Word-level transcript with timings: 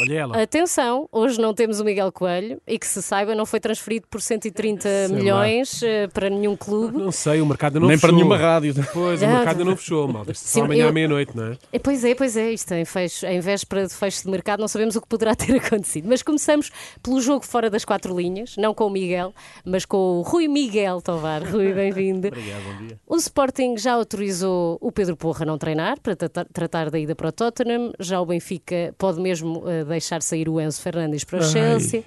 Olha 0.00 0.14
ela. 0.18 0.42
Atenção, 0.42 1.08
hoje 1.10 1.40
não 1.40 1.52
temos 1.54 1.80
o 1.80 1.84
Miguel 1.84 2.12
Coelho 2.12 2.60
e 2.66 2.78
que 2.78 2.86
se 2.86 3.02
saiba 3.02 3.34
não 3.34 3.44
foi 3.46 3.60
transferido 3.60 4.06
por 4.08 4.20
130 4.20 4.88
milhões 5.10 5.82
uh, 5.82 6.08
para 6.12 6.30
nenhum 6.30 6.56
clube. 6.56 6.96
Não 6.98 7.10
sei, 7.12 7.40
o 7.40 7.46
mercado 7.46 7.80
não 7.80 7.88
Nem 7.88 7.96
fechou. 7.96 8.08
para 8.10 8.16
nenhuma 8.16 8.36
rádio. 8.36 8.74
Pois, 8.92 9.18
o 9.20 9.24
Já, 9.24 9.28
mercado 9.36 9.58
tá. 9.58 9.64
não 9.64 9.76
fechou, 9.76 10.08
Sim, 10.34 10.60
Só 10.60 10.64
amanhã 10.64 10.84
eu- 10.84 10.88
à 10.88 10.92
meia-noite, 10.92 11.36
não 11.36 11.46
é? 11.52 11.58
Eh, 11.72 11.78
Pois 11.78 12.04
é, 12.04 12.14
pois 12.14 12.36
é, 12.36 12.52
isto 12.52 12.72
em, 12.74 12.84
fecho, 12.84 13.26
em 13.26 13.40
véspera 13.40 13.86
de 13.86 13.94
fecho 13.94 14.22
de 14.24 14.30
mercado 14.30 14.60
não 14.60 14.68
sabemos 14.68 14.94
o 14.96 15.00
que 15.00 15.08
poderá 15.08 15.34
ter 15.36 15.56
acontecido. 15.56 16.06
Mas 16.08 16.22
começamos 16.22 16.70
pelo 17.02 17.20
jogo 17.20 17.44
fora 17.44 17.68
das 17.70 17.84
quatro 17.84 18.16
linhas, 18.16 18.56
não 18.56 18.74
com 18.74 18.86
o 18.86 18.90
Miguel, 18.90 19.32
mas 19.64 19.84
com 19.84 19.96
o 20.18 20.22
Rui 20.22 20.48
Miguel 20.48 21.00
Tovar. 21.00 21.42
Rui, 21.42 21.72
bem-vindo. 21.74 22.28
Obrigado, 22.28 22.62
bom 22.62 22.86
dia. 22.86 22.98
O 23.06 23.16
Sporting 23.16 23.76
já 23.76 23.94
autorizou 23.94 24.78
o 24.80 24.92
Pedro 24.92 25.16
Porra 25.16 25.42
a 25.42 25.46
não 25.46 25.58
treinar 25.58 25.98
para 26.00 26.14
tratar, 26.16 26.90
da 26.90 26.98
ida 26.98 27.14
para 27.14 27.28
o 27.28 27.32
Tottenham. 27.32 27.92
Já 27.98 28.20
o 28.20 28.26
Benfica 28.26 28.94
pode 28.98 29.20
mesmo 29.20 29.62
eh, 29.66 29.84
deixar 29.88 30.22
sair 30.22 30.48
o 30.48 30.60
Enzo 30.60 30.80
Fernandes 30.80 31.24
para 31.24 31.38
o. 31.38 31.42
Chelsea. 31.42 32.04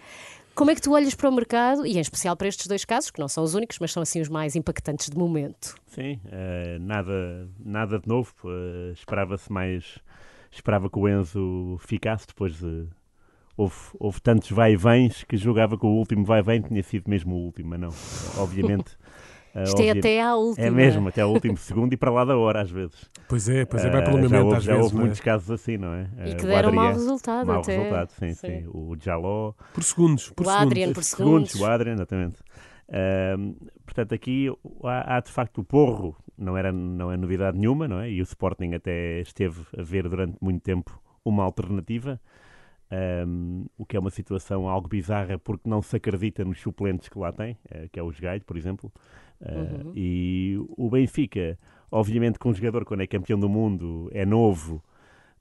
Como 0.54 0.70
é 0.70 0.76
que 0.76 0.82
tu 0.82 0.92
olhas 0.92 1.16
para 1.16 1.30
o 1.30 1.32
mercado, 1.34 1.86
e 1.86 1.98
em 1.98 2.02
especial 2.02 2.36
para 2.36 2.48
estes 2.48 2.68
dois 2.68 2.84
casos, 2.84 3.10
que 3.10 3.20
não 3.20 3.28
são 3.30 3.44
os 3.44 3.56
únicos, 3.56 3.80
mas 3.80 3.92
são 3.94 4.04
assim 4.04 4.20
os 4.20 4.28
mais 4.28 4.54
impactantes 4.56 5.10
de 5.10 5.18
momento? 5.18 5.76
Sim, 5.88 6.20
eh, 6.30 6.78
nada, 6.80 7.50
nada 7.58 8.00
de 8.00 8.08
novo. 8.08 8.34
eh, 8.46 8.92
Esperava-se 8.94 9.52
mais. 9.52 9.98
Esperava 10.52 10.90
que 10.90 11.00
o 11.00 11.08
Enzo 11.08 11.78
ficasse 11.80 12.28
depois 12.28 12.58
de. 12.60 12.86
Houve, 13.56 13.76
houve 14.00 14.22
tantos 14.22 14.50
vai-vens 14.52 15.24
que 15.24 15.38
jogava 15.38 15.78
que 15.78 15.86
o 15.86 15.90
último 15.90 16.26
vai-vem 16.26 16.62
tinha 16.62 16.84
sido 16.84 17.10
mesmo 17.10 17.36
o 17.36 17.40
último, 17.46 17.70
mas 17.70 17.80
não. 17.80 17.90
Obviamente. 18.42 18.92
eh, 19.56 19.64
Isto 19.64 19.82
é 19.82 19.90
até 19.92 20.22
à 20.22 20.36
última. 20.36 20.66
É 20.68 20.70
mesmo, 20.70 21.08
até 21.10 21.26
o 21.26 21.30
último 21.30 21.58
segundo 21.58 21.94
e 21.94 21.98
para 21.98 22.12
lá 22.12 22.24
da 22.26 22.38
hora, 22.38 22.62
às 22.62 22.72
vezes. 22.72 23.10
Pois 23.28 23.48
é, 23.50 23.66
pois 23.66 23.84
é, 23.86 23.90
vai 23.90 24.02
Eh, 24.02 24.06
pelo 24.06 24.18
já 24.18 24.24
momento 24.24 24.44
houve, 24.46 24.58
às 24.58 24.64
já 24.64 24.72
vezes. 24.74 24.84
houve 24.86 24.96
não 24.96 25.02
é? 25.02 25.06
muitos 25.06 25.22
casos 25.22 25.52
assim, 25.52 25.78
não 25.78 25.94
é? 25.94 26.10
E 26.26 26.32
Eh, 26.32 26.36
que 26.36 26.44
o 26.46 26.48
deram 26.48 26.72
mau 26.72 26.86
Adriano- 26.86 27.00
resultado 27.00 27.48
mau 27.48 27.60
até. 27.62 27.76
resultado, 27.78 28.10
sim, 28.12 28.34
Sim. 28.34 28.48
sim. 28.62 28.66
O 28.68 28.96
Jaló. 29.00 29.54
Por 29.74 29.84
segundos, 29.84 30.30
por 30.30 30.46
O 30.46 30.50
segundos. 30.50 30.68
Adrian 30.72 30.94
por 30.94 31.04
segundos, 31.04 31.52
segundos. 31.52 31.56
o 31.70 31.72
Adrian, 31.74 31.94
exatamente. 31.94 32.38
Portanto, 33.86 34.14
aqui 34.14 34.48
há, 34.84 35.18
há, 35.18 35.20
de 35.20 35.32
facto 35.32 35.60
o 35.60 35.64
Porro, 35.64 36.16
não, 36.38 36.58
era, 36.58 36.72
não 36.72 37.12
é 37.12 37.18
novidade 37.18 37.58
nenhuma, 37.58 37.88
não 37.88 38.00
é? 38.00 38.10
E 38.10 38.22
o 38.22 38.24
Sporting 38.24 38.74
até 38.74 39.22
esteve 39.22 39.62
a 39.78 39.82
ver 39.82 40.08
durante 40.10 40.38
muito 40.42 40.62
tempo 40.62 41.00
uma 41.24 41.44
alternativa, 41.44 42.20
ahm, 42.90 43.66
o 43.78 43.86
que 43.86 43.96
é 43.96 44.00
uma 44.00 44.10
situação 44.10 44.68
algo 44.68 44.88
bizarra 44.88 45.38
porque 45.38 45.70
não 45.70 45.82
se 45.82 45.96
acredita 45.96 46.44
nos 46.44 46.60
suplentes 46.60 47.10
que 47.10 47.18
lá 47.20 47.32
tem, 47.32 47.58
eh, 47.70 47.88
que 47.92 48.00
é 48.00 48.04
o 48.04 48.12
Gaio, 48.20 48.42
por 48.44 48.58
exemplo. 48.58 48.92
Uhum. 49.42 49.92
E 49.96 50.58
o 50.78 50.90
Benfica, 50.90 51.58
obviamente, 51.92 52.38
que 52.40 52.48
um 52.48 52.54
jogador, 52.54 52.86
quando 52.86 53.02
é 53.02 53.08
campeão 53.08 53.40
do 53.40 53.50
mundo, 53.50 54.10
é 54.14 54.26
novo. 54.26 54.84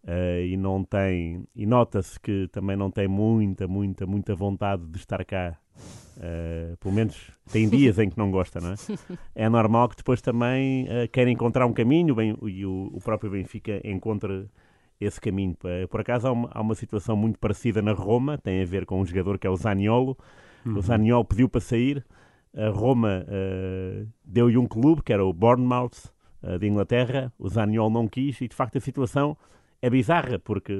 eh, 0.06 0.46
e 0.48 0.56
não 0.56 0.82
tem 0.84 1.46
e 1.54 1.66
nota-se 1.66 2.18
que 2.20 2.48
também 2.52 2.76
não 2.76 2.90
tem 2.90 3.06
muita 3.08 3.68
muita 3.68 4.06
muita 4.06 4.34
vontade 4.34 4.86
de 4.86 4.98
estar 4.98 5.24
cá 5.24 5.58
Uh, 6.16 6.76
pelo 6.78 6.94
menos 6.94 7.32
tem 7.50 7.68
dias 7.70 7.98
em 7.98 8.10
que 8.10 8.18
não 8.18 8.30
gosta, 8.30 8.60
não 8.60 8.72
é? 8.72 8.74
É 9.34 9.48
normal 9.48 9.88
que 9.88 9.96
depois 9.96 10.20
também 10.20 10.84
uh, 10.84 11.08
queira 11.10 11.30
encontrar 11.30 11.64
um 11.66 11.72
caminho 11.72 12.14
bem, 12.14 12.36
e 12.42 12.66
o, 12.66 12.90
o 12.92 13.00
próprio 13.00 13.30
Benfica 13.30 13.80
encontre 13.84 14.46
esse 15.00 15.18
caminho. 15.20 15.56
Uh, 15.64 15.88
Por 15.88 16.00
acaso 16.02 16.28
há 16.28 16.32
uma, 16.32 16.50
há 16.52 16.60
uma 16.60 16.74
situação 16.74 17.16
muito 17.16 17.38
parecida 17.38 17.80
na 17.80 17.92
Roma, 17.92 18.36
tem 18.36 18.60
a 18.62 18.66
ver 18.66 18.84
com 18.84 19.00
um 19.00 19.06
jogador 19.06 19.38
que 19.38 19.46
é 19.46 19.50
o 19.50 19.56
Zaniolo. 19.56 20.16
O 20.66 20.82
Zaniolo 20.82 21.24
pediu 21.24 21.48
para 21.48 21.60
sair, 21.60 22.04
a 22.56 22.68
Roma 22.68 23.24
uh, 23.26 24.06
deu-lhe 24.24 24.58
um 24.58 24.66
clube, 24.66 25.02
que 25.02 25.12
era 25.12 25.24
o 25.24 25.32
Bournemouth, 25.32 26.10
uh, 26.42 26.58
de 26.58 26.66
Inglaterra. 26.66 27.32
O 27.38 27.48
Zaniolo 27.48 27.90
não 27.90 28.08
quis 28.08 28.40
e 28.40 28.48
de 28.48 28.54
facto 28.54 28.78
a 28.78 28.80
situação 28.80 29.36
é 29.82 29.88
bizarra, 29.88 30.38
porque 30.38 30.72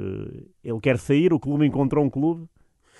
ele 0.62 0.80
quer 0.80 0.98
sair, 0.98 1.32
o 1.32 1.40
clube 1.40 1.66
encontrou 1.66 2.04
um 2.04 2.10
clube. 2.10 2.46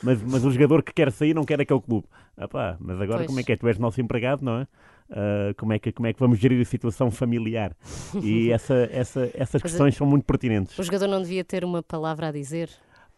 Mas, 0.02 0.22
mas 0.22 0.44
o 0.46 0.50
jogador 0.50 0.82
que 0.82 0.94
quer 0.94 1.12
sair 1.12 1.34
não 1.34 1.44
quer 1.44 1.60
aquele 1.60 1.80
clube. 1.80 2.06
Ah 2.34 2.48
pá, 2.48 2.76
mas 2.80 2.98
agora 2.98 3.18
Pois. 3.18 3.26
como 3.26 3.40
é 3.40 3.42
que 3.42 3.52
é? 3.52 3.56
Tu 3.56 3.68
és 3.68 3.78
nosso 3.78 4.00
empregado, 4.00 4.42
não 4.42 4.60
é? 4.60 4.66
Ah, 5.10 5.52
como, 5.56 5.72
é 5.72 5.78
que, 5.78 5.92
como 5.92 6.06
é 6.06 6.12
que 6.12 6.20
vamos 6.20 6.38
gerir 6.38 6.60
a 6.60 6.64
situação 6.64 7.10
familiar? 7.10 7.76
E 8.22 8.50
essa, 8.52 8.88
essa, 8.92 9.30
essas 9.34 9.60
questões 9.60 9.96
são 9.96 10.06
muito 10.06 10.24
pertinentes. 10.24 10.78
O 10.78 10.82
jogador 10.82 11.08
não 11.08 11.20
devia 11.20 11.44
ter 11.44 11.64
uma 11.64 11.82
palavra 11.82 12.28
a 12.28 12.32
dizer. 12.32 12.70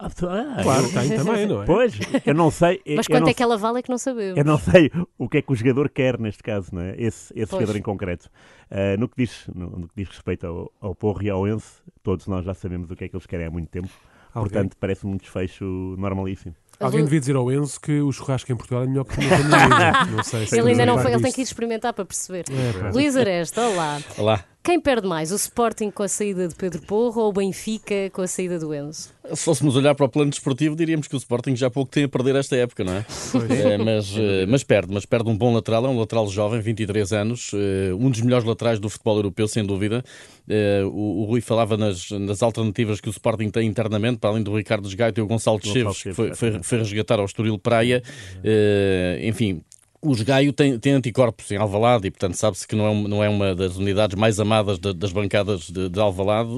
Ah, 0.03 0.55
ah, 0.57 0.63
Claro, 0.63 0.89
tem 0.89 1.09
também, 1.17 1.45
não 1.45 1.63
é? 1.63 1.65
Pois, 1.65 1.93
eu 2.25 2.33
não 2.33 2.51
sei. 2.51 2.81
Mas 2.95 3.07
quanto 3.07 3.21
não 3.23 3.29
é 3.29 3.33
que 3.33 3.41
ela 3.43 3.57
vale 3.57 3.79
é 3.79 3.81
que 3.81 3.89
não 3.89 3.97
sabemos. 3.97 4.37
eu 4.37 4.43
não 4.45 4.57
sei 4.57 4.91
o 5.17 5.29
que 5.29 5.37
é 5.37 5.41
que 5.41 5.51
o 5.51 5.55
jogador 5.55 5.89
quer 5.89 6.19
neste 6.19 6.43
caso, 6.43 6.69
não 6.73 6.81
é? 6.81 6.95
Esse, 6.97 7.33
esse 7.35 7.51
jogador 7.51 7.75
em 7.77 7.81
concreto. 7.81 8.29
Ah, 8.69 8.97
no, 8.97 9.07
que 9.07 9.15
diz, 9.17 9.45
no, 9.53 9.69
no 9.69 9.87
que 9.87 9.93
diz 9.95 10.07
respeito 10.09 10.45
ao, 10.47 10.71
ao 10.81 10.93
Porro 10.95 11.23
e 11.23 11.29
ao 11.29 11.47
Ense, 11.47 11.71
todos 12.01 12.27
nós 12.27 12.43
já 12.45 12.53
sabemos 12.53 12.91
o 12.91 12.95
que 12.95 13.05
é 13.05 13.07
que 13.07 13.15
eles 13.15 13.25
querem 13.25 13.45
há 13.45 13.49
muito 13.51 13.69
tempo. 13.69 13.89
Alguém, 14.33 14.51
Portanto, 14.51 14.77
parece-me 14.79 15.13
um 15.13 15.17
desfecho 15.17 15.63
normalíssimo. 15.97 16.55
alguém 16.79 17.01
Lu- 17.01 17.05
devia 17.05 17.19
dizer 17.19 17.35
ao 17.35 17.51
Enzo 17.51 17.79
que 17.79 18.01
o 18.01 18.11
churrasco 18.11 18.51
em 18.51 18.55
Portugal 18.55 18.83
é 18.83 18.87
melhor 18.87 19.03
que 19.05 19.15
Reino 19.19 19.35
Unido. 19.45 20.15
Não 20.17 20.23
sei 20.23 20.47
se 20.47 20.57
Ele 20.57 20.71
ainda 20.71 20.85
não 20.87 20.97
foi, 20.97 21.13
ele 21.13 21.21
tem 21.21 21.31
que 21.31 21.41
ir 21.41 21.43
experimentar 21.43 21.93
para 21.93 22.03
perceber. 22.03 22.45
É. 22.49 22.89
Luís 22.91 23.15
Aresta, 23.15 23.61
olá. 23.61 23.99
Olá. 24.17 24.43
Quem 24.65 24.79
perde 24.79 25.05
mais, 25.05 25.29
o 25.33 25.35
Sporting 25.35 25.91
com 25.91 26.03
a 26.03 26.07
saída 26.07 26.47
de 26.47 26.55
Pedro 26.55 26.81
Porro 26.83 27.23
ou 27.23 27.29
o 27.31 27.33
Benfica 27.33 28.09
com 28.13 28.21
a 28.21 28.27
saída 28.27 28.57
do 28.57 28.73
Enzo? 28.73 29.09
Se 29.33 29.43
fôssemos 29.43 29.75
olhar 29.75 29.93
para 29.93 30.05
o 30.05 30.09
plano 30.09 30.29
desportivo, 30.29 30.73
diríamos 30.73 31.05
que 31.05 31.15
o 31.15 31.17
Sporting 31.17 31.53
já 31.53 31.67
há 31.67 31.69
pouco 31.69 31.91
tem 31.91 32.05
a 32.05 32.07
perder 32.07 32.37
esta 32.37 32.55
época, 32.55 32.81
não 32.81 32.93
é? 32.93 33.05
É, 33.49 33.77
mas, 33.77 34.15
eh, 34.17 34.45
mas 34.47 34.63
perde, 34.63 34.93
mas 34.93 35.05
perde 35.05 35.29
um 35.29 35.37
bom 35.37 35.53
lateral, 35.53 35.85
é 35.85 35.89
um 35.89 35.99
lateral 35.99 36.29
jovem, 36.29 36.61
23 36.61 37.11
anos, 37.11 37.51
eh, 37.53 37.93
um 37.93 38.09
dos 38.09 38.21
melhores 38.21 38.45
laterais 38.45 38.79
do 38.79 38.87
futebol 38.87 39.17
europeu, 39.17 39.49
sem 39.49 39.65
dúvida. 39.65 40.01
Eh, 40.47 40.83
O, 40.85 41.23
o 41.23 41.25
Rui 41.25 41.41
falava 41.41 41.75
nas, 41.75 42.09
nas 42.11 42.41
alternativas 42.41 43.01
que 43.01 43.09
o 43.09 43.11
Sporting 43.11 43.49
tem 43.49 43.67
internamente, 43.67 44.17
para 44.17 44.29
além 44.29 44.43
do 44.43 44.55
Ricardo 44.55 44.87
Gaito 44.95 45.19
e 45.19 45.23
o 45.23 45.27
Gonçalo 45.27 45.59
Cheves, 45.61 46.03
que 46.03 46.13
foi, 46.13 46.33
foi, 46.35 46.63
foi 46.63 46.77
resgatar 46.77 47.19
ao 47.19 47.25
Estoril 47.25 47.57
Praia. 47.57 48.01
Enfim, 49.21 49.61
os 50.03 50.21
Gaio 50.21 50.51
têm, 50.53 50.77
têm 50.79 50.93
anticorpos 50.93 51.49
em 51.51 51.57
Alvalade 51.57 52.07
e, 52.07 52.11
portanto, 52.11 52.35
sabe-se 52.35 52.67
que 52.67 52.75
não 52.75 52.85
é, 52.85 52.89
uma, 52.89 53.07
não 53.09 53.23
é 53.23 53.29
uma 53.29 53.55
das 53.55 53.77
unidades 53.77 54.15
mais 54.17 54.39
amadas 54.39 54.77
da- 54.79 54.91
das 54.93 55.11
bancadas 55.11 55.61
de, 55.69 55.89
de 55.89 55.99
Alvalade. 55.99 56.49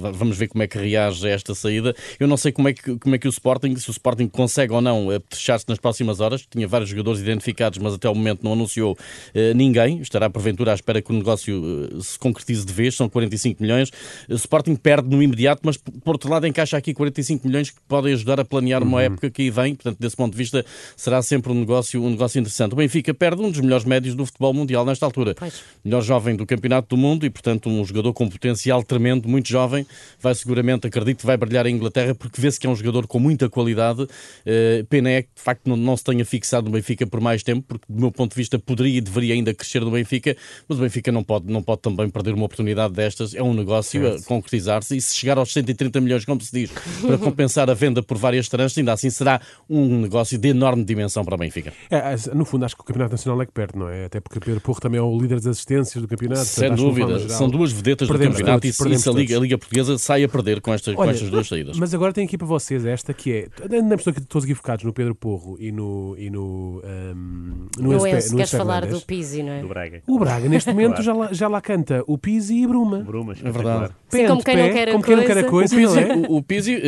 Va- 0.00 0.10
vamos 0.12 0.36
ver 0.36 0.48
como 0.48 0.62
é 0.62 0.66
que 0.66 0.78
reage 0.78 1.26
a 1.26 1.30
esta 1.30 1.54
saída. 1.54 1.94
Eu 2.18 2.26
não 2.28 2.36
sei 2.36 2.52
como 2.52 2.68
é 2.68 2.72
que, 2.72 2.98
como 2.98 3.14
é 3.14 3.18
que 3.18 3.26
o 3.26 3.30
Sporting, 3.30 3.74
se 3.76 3.88
o 3.88 3.92
Sporting 3.92 4.28
consegue 4.28 4.72
ou 4.72 4.80
não 4.80 5.08
fechar-se 5.30 5.64
nas 5.68 5.78
próximas 5.78 6.20
horas. 6.20 6.46
Tinha 6.50 6.66
vários 6.68 6.90
jogadores 6.90 7.20
identificados, 7.20 7.78
mas 7.78 7.94
até 7.94 8.08
o 8.08 8.14
momento 8.14 8.42
não 8.44 8.52
anunciou 8.52 8.96
eh, 9.34 9.52
ninguém. 9.54 10.00
Estará, 10.00 10.28
porventura, 10.30 10.72
à 10.72 10.74
espera 10.74 11.00
que 11.02 11.10
o 11.10 11.14
negócio 11.14 11.88
eh, 11.92 12.00
se 12.00 12.18
concretize 12.18 12.64
de 12.64 12.72
vez. 12.72 12.94
São 12.94 13.08
45 13.08 13.62
milhões. 13.62 13.90
O 14.28 14.34
Sporting 14.34 14.76
perde 14.76 15.08
no 15.08 15.22
imediato, 15.22 15.62
mas, 15.64 15.76
por 15.76 16.12
outro 16.14 16.30
lado, 16.30 16.46
encaixa 16.46 16.76
aqui 16.76 16.94
45 16.94 17.46
milhões 17.46 17.70
que 17.70 17.80
podem 17.88 18.12
ajudar 18.14 18.38
a 18.40 18.44
planear 18.44 18.82
uma 18.82 19.02
época 19.02 19.30
que 19.30 19.42
aí 19.42 19.50
vem. 19.50 19.74
Portanto, 19.74 19.98
desse 19.98 20.16
ponto 20.16 20.32
de 20.32 20.38
vista, 20.38 20.64
será 20.96 21.20
sempre 21.22 21.50
um 21.52 21.54
negócio, 21.54 22.02
um 22.02 22.10
negócio 22.10 22.38
interessante. 22.38 22.74
Benfica 22.92 23.14
perde 23.14 23.40
um 23.40 23.50
dos 23.50 23.60
melhores 23.60 23.86
médios 23.86 24.14
do 24.14 24.26
futebol 24.26 24.52
mundial 24.52 24.84
nesta 24.84 25.06
altura. 25.06 25.34
Pois. 25.34 25.62
Melhor 25.82 26.02
jovem 26.02 26.36
do 26.36 26.44
Campeonato 26.44 26.94
do 26.94 27.00
Mundo 27.00 27.24
e, 27.24 27.30
portanto, 27.30 27.70
um 27.70 27.82
jogador 27.82 28.12
com 28.12 28.28
potencial 28.28 28.82
tremendo, 28.82 29.26
muito 29.26 29.48
jovem. 29.48 29.86
Vai 30.20 30.34
seguramente, 30.34 30.86
acredito, 30.86 31.20
que 31.20 31.26
vai 31.26 31.38
brilhar 31.38 31.66
em 31.66 31.74
Inglaterra 31.74 32.14
porque 32.14 32.38
vê-se 32.38 32.60
que 32.60 32.66
é 32.66 32.70
um 32.70 32.76
jogador 32.76 33.06
com 33.06 33.18
muita 33.18 33.48
qualidade. 33.48 34.06
Eh, 34.44 34.84
pena 34.90 35.08
é 35.08 35.22
que, 35.22 35.30
de 35.34 35.42
facto, 35.42 35.66
não, 35.66 35.76
não 35.76 35.96
se 35.96 36.04
tenha 36.04 36.24
fixado 36.24 36.66
no 36.66 36.72
Benfica 36.72 37.06
por 37.06 37.20
mais 37.20 37.42
tempo, 37.42 37.64
porque, 37.66 37.86
do 37.88 37.98
meu 37.98 38.12
ponto 38.12 38.32
de 38.32 38.36
vista, 38.36 38.58
poderia 38.58 38.98
e 38.98 39.00
deveria 39.00 39.32
ainda 39.32 39.54
crescer 39.54 39.80
no 39.80 39.90
Benfica, 39.90 40.36
mas 40.68 40.78
o 40.78 40.82
Benfica 40.82 41.10
não 41.10 41.24
pode, 41.24 41.50
não 41.50 41.62
pode 41.62 41.80
também 41.80 42.10
perder 42.10 42.34
uma 42.34 42.44
oportunidade 42.44 42.92
destas. 42.92 43.34
É 43.34 43.42
um 43.42 43.54
negócio 43.54 44.06
a 44.06 44.22
concretizar-se 44.24 44.94
e 44.96 45.00
se 45.00 45.16
chegar 45.16 45.38
aos 45.38 45.50
130 45.50 45.98
milhões, 46.00 46.26
como 46.26 46.42
se 46.42 46.52
diz, 46.52 46.70
para 47.00 47.16
compensar 47.16 47.70
a 47.70 47.74
venda 47.74 48.02
por 48.02 48.18
várias 48.18 48.48
tranches, 48.48 48.76
ainda 48.76 48.92
assim 48.92 49.08
será 49.08 49.40
um 49.68 50.00
negócio 50.00 50.36
de 50.36 50.48
enorme 50.48 50.84
dimensão 50.84 51.24
para 51.24 51.34
o 51.34 51.38
Benfica. 51.38 51.72
É, 51.90 52.14
no 52.34 52.44
fundo, 52.44 52.64
acho 52.64 52.76
que 52.76 52.81
o 52.82 52.84
Campeonato 52.86 53.12
Nacional 53.12 53.42
é 53.42 53.46
que 53.46 53.52
perde, 53.52 53.78
não 53.78 53.88
é? 53.88 54.04
Até 54.04 54.20
porque 54.20 54.38
Pedro 54.40 54.60
Porro 54.60 54.80
também 54.80 54.98
é 54.98 55.02
o 55.02 55.16
líder 55.18 55.36
das 55.36 55.46
assistências 55.46 56.00
do 56.02 56.08
campeonato. 56.08 56.44
Sem 56.44 56.74
dúvida, 56.74 57.18
geral, 57.18 57.36
são 57.38 57.48
duas 57.48 57.72
vedetas 57.72 58.08
do 58.08 58.12
campeonato 58.14 58.60
todos, 58.60 58.74
e 58.74 58.78
perdemos 58.78 59.00
isso 59.00 59.10
a 59.10 59.12
Liga, 59.14 59.36
a 59.36 59.40
Liga 59.40 59.58
Portuguesa 59.58 59.98
sai 59.98 60.24
a 60.24 60.28
perder 60.28 60.60
com, 60.60 60.72
esta, 60.74 60.92
com 60.92 61.00
Olha, 61.02 61.10
estas 61.12 61.30
duas 61.30 61.48
saídas. 61.48 61.76
Mas 61.78 61.94
agora 61.94 62.12
tenho 62.12 62.26
aqui 62.26 62.36
para 62.36 62.46
vocês 62.46 62.84
esta 62.84 63.12
que 63.14 63.32
é. 63.32 63.48
Andamos 63.76 64.04
todos 64.28 64.44
equivocados 64.44 64.84
no 64.84 64.92
Pedro 64.92 65.14
Porro 65.14 65.56
e 65.58 65.70
no. 65.72 66.14
E 66.18 66.28
no, 66.30 66.82
um, 66.84 67.66
No 67.78 67.94
Enzo 67.94 68.04
Pe- 68.04 68.10
Enzo, 68.16 68.30
no 68.32 68.36
queres 68.36 68.50
falar 68.50 68.86
do 68.86 69.00
Pizzi, 69.00 69.42
não 69.42 69.52
é? 69.52 69.60
Do 69.60 69.68
Braga. 69.68 70.02
O 70.06 70.18
Braga, 70.18 70.48
neste 70.48 70.70
momento, 70.70 71.02
já, 71.02 71.12
lá, 71.14 71.32
já 71.32 71.48
lá 71.48 71.60
canta 71.60 72.02
o 72.06 72.18
Pizzi 72.18 72.54
e 72.62 72.66
Bruma. 72.66 72.98
Bruma, 73.00 73.34
É 73.42 73.50
verdade. 73.50 73.92
Sim, 74.08 74.26
como 74.26 74.42
quem 74.44 74.56
não 74.56 74.64
pé, 74.66 74.72
quer 74.72 74.88
a 74.88 74.92
como 74.92 75.04
quem 75.04 75.16
não 75.16 75.24
quer 75.24 75.38
a 75.38 75.44
coisa. 75.44 75.74
coisa, 75.74 75.76
O 75.76 75.78
Pizzi, 75.78 75.94
não 76.16 76.24
é? 76.24 76.28
o, 76.28 76.36
o 76.36 76.42
Pizzi, 76.42 76.82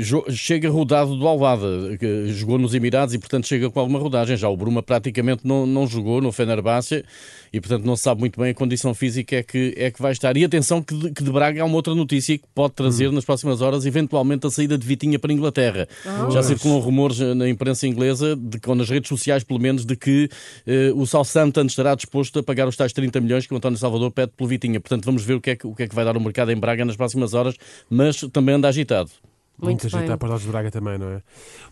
jo- 0.00 0.24
chega 0.30 0.68
rodado 0.70 1.16
do 1.16 1.26
Alvada, 1.26 1.96
que 1.98 2.28
jogou 2.32 2.58
nos 2.58 2.74
Emirados 2.74 3.14
e, 3.14 3.18
portanto, 3.18 3.46
chega 3.46 3.70
com 3.70 3.80
alguma 3.80 3.98
rodagem. 3.98 4.36
Já 4.36 4.48
o 4.48 4.56
Bruma 4.56 4.82
praticamente 4.82 5.25
não, 5.44 5.66
não 5.66 5.86
jogou 5.86 6.20
no 6.20 6.30
Fenerbahçe 6.30 7.04
e, 7.52 7.60
portanto, 7.60 7.84
não 7.84 7.96
se 7.96 8.02
sabe 8.02 8.20
muito 8.20 8.40
bem 8.40 8.50
a 8.50 8.54
condição 8.54 8.94
física 8.94 9.36
é 9.36 9.42
que, 9.42 9.74
é 9.76 9.90
que 9.90 10.00
vai 10.00 10.12
estar. 10.12 10.36
E 10.36 10.44
atenção 10.44 10.82
que 10.82 10.94
de, 10.94 11.10
que 11.10 11.22
de 11.22 11.30
Braga 11.30 11.62
há 11.62 11.64
uma 11.64 11.76
outra 11.76 11.94
notícia 11.94 12.36
que 12.36 12.44
pode 12.54 12.74
trazer 12.74 13.10
nas 13.10 13.24
próximas 13.24 13.60
horas, 13.60 13.86
eventualmente, 13.86 14.46
a 14.46 14.50
saída 14.50 14.76
de 14.76 14.86
Vitinha 14.86 15.18
para 15.18 15.32
a 15.32 15.34
Inglaterra. 15.34 15.88
Já 16.30 16.42
circulam 16.42 16.78
rumores 16.78 17.18
na 17.18 17.48
imprensa 17.48 17.86
inglesa, 17.86 18.36
de, 18.36 18.58
ou 18.66 18.74
nas 18.74 18.88
redes 18.88 19.08
sociais 19.08 19.42
pelo 19.42 19.60
menos, 19.60 19.84
de 19.84 19.96
que 19.96 20.28
eh, 20.66 20.92
o 20.94 21.06
Southampton 21.06 21.66
estará 21.66 21.94
disposto 21.94 22.38
a 22.38 22.42
pagar 22.42 22.68
os 22.68 22.76
tais 22.76 22.92
30 22.92 23.20
milhões 23.20 23.46
que 23.46 23.54
o 23.54 23.56
António 23.56 23.78
Salvador 23.78 24.10
pede 24.10 24.32
pelo 24.36 24.48
Vitinha. 24.48 24.80
Portanto, 24.80 25.04
vamos 25.04 25.24
ver 25.24 25.34
o 25.34 25.40
que, 25.40 25.50
é 25.50 25.56
que, 25.56 25.66
o 25.66 25.74
que 25.74 25.84
é 25.84 25.88
que 25.88 25.94
vai 25.94 26.04
dar 26.04 26.16
o 26.16 26.20
mercado 26.20 26.50
em 26.52 26.56
Braga 26.56 26.84
nas 26.84 26.96
próximas 26.96 27.34
horas, 27.34 27.54
mas 27.88 28.20
também 28.32 28.54
anda 28.54 28.68
agitado. 28.68 29.10
Muito 29.58 29.84
Muita 29.84 29.88
gente 29.88 30.02
bem. 30.04 30.12
a 30.12 30.18
Portos 30.18 30.42
de 30.42 30.48
Braga 30.48 30.70
também, 30.70 30.98
não 30.98 31.08
é? 31.08 31.22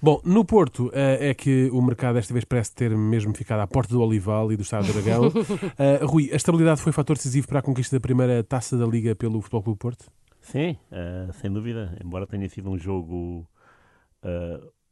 Bom, 0.01 0.21
no 0.25 0.45
Porto 0.45 0.91
eh, 0.95 1.31
é 1.31 1.35
que 1.35 1.69
o 1.71 1.83
mercado 1.83 2.15
desta 2.15 2.33
vez 2.33 2.45
parece 2.45 2.75
ter 2.75 2.91
mesmo 2.97 3.35
ficado 3.35 3.61
à 3.61 3.67
porta 3.67 3.93
do 3.93 4.01
Olival 4.03 4.51
e 4.53 4.57
do 4.57 4.63
Estado 4.63 4.87
do 4.87 4.93
Dragão. 4.93 5.31
Eh, 5.79 6.01
Rui, 6.03 6.31
a 6.33 6.37
estabilidade 6.37 6.81
foi 6.81 6.93
fator 6.93 7.17
decisivo 7.17 7.47
para 7.47 7.59
a 7.59 7.63
conquista 7.63 7.97
da 7.97 8.01
primeira 8.01 8.43
taça 8.43 8.77
da 8.77 8.87
Liga 8.87 9.15
pelo 9.15 9.41
Futebol 9.41 9.63
Clube 9.63 9.79
Porto? 9.79 10.07
Sim, 10.41 10.77
eh, 10.91 11.29
sem 11.41 11.53
dúvida. 11.53 11.97
Embora 12.03 12.27
tenha 12.27 12.49
sido 12.49 12.71
um 12.71 12.79
jogo. 12.79 13.47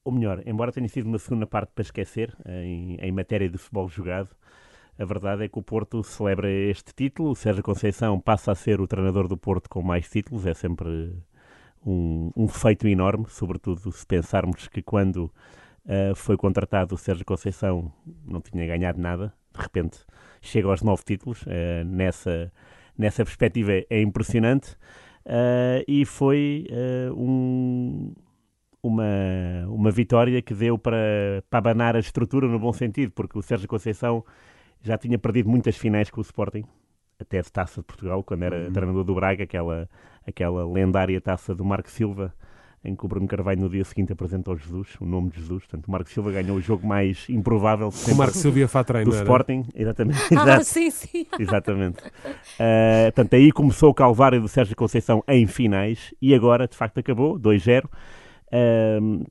ou 0.05 0.13
melhor, 0.13 0.43
embora 0.47 0.73
tenha 0.73 0.89
sido 0.89 1.07
uma 1.07 1.19
segunda 1.19 1.47
parte 1.47 1.73
para 1.75 1.83
esquecer, 1.83 2.37
em, 2.47 2.97
em 2.97 3.13
matéria 3.13 3.49
de 3.49 3.57
futebol 3.57 3.89
jogado, 3.89 4.29
a 4.99 5.05
verdade 5.05 5.45
é 5.45 5.49
que 5.49 5.59
o 5.59 5.63
Porto 5.63 6.03
celebra 6.03 6.51
este 6.51 6.93
título. 6.95 7.31
O 7.31 7.35
Sérgio 7.35 7.63
Conceição 7.63 8.21
passa 8.21 8.53
a 8.53 8.55
ser 8.55 8.81
o 8.81 8.87
treinador 8.87 9.27
do 9.29 9.37
Porto 9.37 9.69
com 9.71 9.83
mais 9.83 10.09
títulos. 10.11 10.45
É 10.45 10.53
sempre 10.55 11.15
um, 11.85 12.31
um 12.37 12.49
feito 12.49 12.87
enorme, 12.89 13.27
sobretudo 13.29 13.91
se 13.93 14.07
pensarmos 14.07 14.69
que 14.69 14.83
quando 14.83 15.33
eh, 15.87 16.13
foi 16.15 16.37
contratado 16.37 16.95
o 16.95 16.99
Sérgio 16.99 17.25
Conceição 17.25 17.93
não 18.25 18.41
tinha 18.41 18.67
ganhado 18.67 19.01
nada. 19.01 19.33
De 19.55 19.61
repente 19.63 19.99
chega 20.41 20.69
aos 20.69 20.83
nove 20.83 21.03
títulos. 21.05 21.45
eh, 21.47 21.85
nessa, 21.85 22.53
nessa 22.97 23.25
perspectiva 23.25 23.73
é 23.91 24.01
impressionante. 24.03 24.77
Uh, 25.25 25.85
e 25.87 26.05
foi 26.05 26.67
uh, 26.71 27.15
um- 27.15 28.13
uma, 28.83 29.05
uma 29.69 29.91
vitória 29.91 30.43
que 30.43 30.53
deu 30.55 30.77
para, 30.77 31.45
para 31.49 31.59
abanar 31.59 31.95
a 31.97 32.01
estrutura 32.01 32.49
no 32.49 32.59
bom 32.59 32.73
sentido, 32.73 33.13
porque 33.13 33.39
o 33.39 33.43
Sérgio 33.43 33.69
Conceição 33.69 34.25
já 34.83 34.99
tinha 34.99 35.19
perdido 35.19 35.49
muitas 35.49 35.77
finais 35.77 36.11
com 36.11 36.21
o 36.21 36.23
Sporting, 36.23 36.65
até 37.21 37.41
de 37.41 37.53
Taça 37.53 37.81
de 37.81 37.87
Portugal, 37.87 38.25
quando 38.25 38.43
era 38.43 38.71
treinador 38.73 39.05
do 39.05 39.15
Braga, 39.15 39.45
aquela, 39.45 39.89
aquela 40.27 40.67
lendária 40.71 41.21
taça 41.21 41.55
do 41.55 41.65
Marco 41.65 41.91
Silva, 41.91 42.35
em 42.85 42.97
que 42.97 43.05
o 43.05 43.09
Bruno 43.09 43.29
Carvalho 43.29 43.61
no 43.61 43.69
dia 43.69 43.85
seguinte 43.85 44.13
apresentou 44.13 44.57
Jesus, 44.57 44.97
o 45.01 45.05
nome 45.05 45.31
de 45.31 45.37
Jesus. 45.41 45.65
Portanto, 45.65 45.87
o 45.87 45.91
Marco 45.91 46.11
Silva 46.11 46.33
ganhou 46.33 46.57
o 46.57 46.61
jogo 46.61 46.87
mais 46.87 47.27
improvável 47.29 47.89
de 47.89 47.95
Com 47.95 48.01
o 48.01 48.05
sempre 48.05 48.19
Marco 48.19 48.37
Silvia 48.37 48.67
Fatrein, 48.67 49.05
do? 49.05 49.15
Sporting. 49.15 49.65
Exatamente. 49.75 50.19
Ah, 50.37 50.43
Exato. 50.43 50.65
sim, 50.65 50.91
sim. 50.91 51.27
Exatamente. 51.39 51.99
Uh, 52.03 53.05
portanto, 53.15 53.35
aí 53.35 53.53
começou 53.53 53.91
o 53.91 53.95
calvário 53.95 54.41
do 54.41 54.49
Sérgio 54.49 54.75
Conceição 54.75 55.23
em 55.29 55.47
finais 55.47 56.13
e 56.21 56.35
agora, 56.35 56.67
de 56.67 56.77
facto, 56.77 56.99
acabou 56.99 57.39
2-0. 57.39 57.85
Um, 59.01 59.25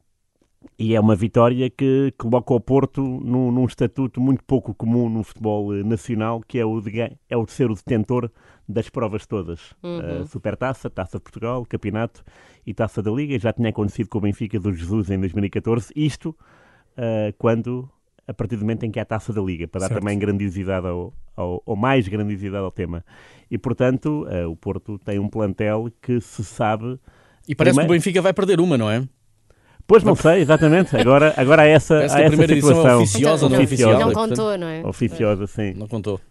e 0.77 0.95
é 0.95 0.99
uma 0.99 1.15
vitória 1.15 1.69
que 1.69 2.13
coloca 2.17 2.53
o 2.53 2.59
Porto 2.59 3.01
num, 3.01 3.51
num 3.51 3.65
estatuto 3.65 4.19
muito 4.19 4.43
pouco 4.43 4.73
comum 4.73 5.09
no 5.09 5.23
futebol 5.23 5.75
eh, 5.75 5.83
nacional, 5.83 6.41
que 6.47 6.57
é 6.57 6.65
o 6.65 6.79
de, 6.81 7.17
é 7.29 7.37
o 7.37 7.45
de 7.45 7.51
ser 7.51 7.69
o 7.69 7.75
detentor 7.75 8.31
das 8.67 8.89
provas 8.89 9.25
todas. 9.25 9.75
Uhum. 9.83 10.21
Uh, 10.21 10.27
Supertaça, 10.27 10.89
Taça 10.89 11.17
de 11.17 11.23
Portugal, 11.23 11.65
Campeonato 11.65 12.23
e 12.65 12.73
Taça 12.73 13.01
da 13.01 13.11
Liga. 13.11 13.37
Já 13.37 13.51
tinha 13.51 13.69
acontecido 13.69 14.07
com 14.07 14.19
o 14.19 14.21
Benfica 14.21 14.59
do 14.59 14.73
Jesus 14.73 15.09
em 15.09 15.19
2014. 15.19 15.91
Isto 15.95 16.29
uh, 16.29 17.33
quando, 17.37 17.89
a 18.27 18.33
partir 18.33 18.55
do 18.55 18.61
momento 18.61 18.83
em 18.83 18.91
que 18.91 18.99
há 18.99 19.03
a 19.03 19.05
Taça 19.05 19.33
da 19.33 19.41
Liga, 19.41 19.67
para 19.67 19.81
dar 19.81 19.87
Certo. 19.89 19.99
também 19.99 20.17
grandiosidade 20.17 20.87
ao, 20.87 21.13
ao, 21.35 21.61
ou 21.65 21.75
mais 21.75 22.07
grandiosidade 22.07 22.63
ao 22.63 22.71
tema. 22.71 23.03
E, 23.49 23.57
portanto, 23.57 24.25
uh, 24.25 24.49
o 24.49 24.55
Porto 24.55 24.97
tem 24.99 25.19
um 25.19 25.27
plantel 25.27 25.91
que 26.01 26.21
se 26.21 26.43
sabe... 26.43 26.99
E 27.47 27.55
parece 27.55 27.79
que 27.79 27.85
o 27.85 27.89
Benfica 27.89 28.21
vai 28.21 28.33
perder 28.33 28.59
uma, 28.59 28.77
não 28.77 28.89
é? 28.89 29.07
Pois 29.91 30.05
não 30.05 30.15
sei, 30.15 30.39
exatamente. 30.39 30.95
Agora, 30.95 31.33
agora 31.35 31.63
há 31.63 31.67
essa, 31.67 31.95
Parece 31.95 32.13
há 32.13 32.17
que 32.17 32.21
a 32.23 32.25
essa 32.25 32.29
primeira 32.29 32.53
edição 32.53 32.71
é 32.71 32.75
situação. 32.75 33.01
oficiosa, 33.03 33.49
não 33.49 33.49
não 33.57 33.63
oficiosa. 33.63 33.91
oficial. 33.91 34.07
Não 34.07 34.13
contou, 34.29 34.57
não 34.57 34.67
é? 34.67 34.81
Oficiosa, 34.85 35.47
sim. 35.47 35.73
Não 35.75 35.87
contou. 35.89 36.21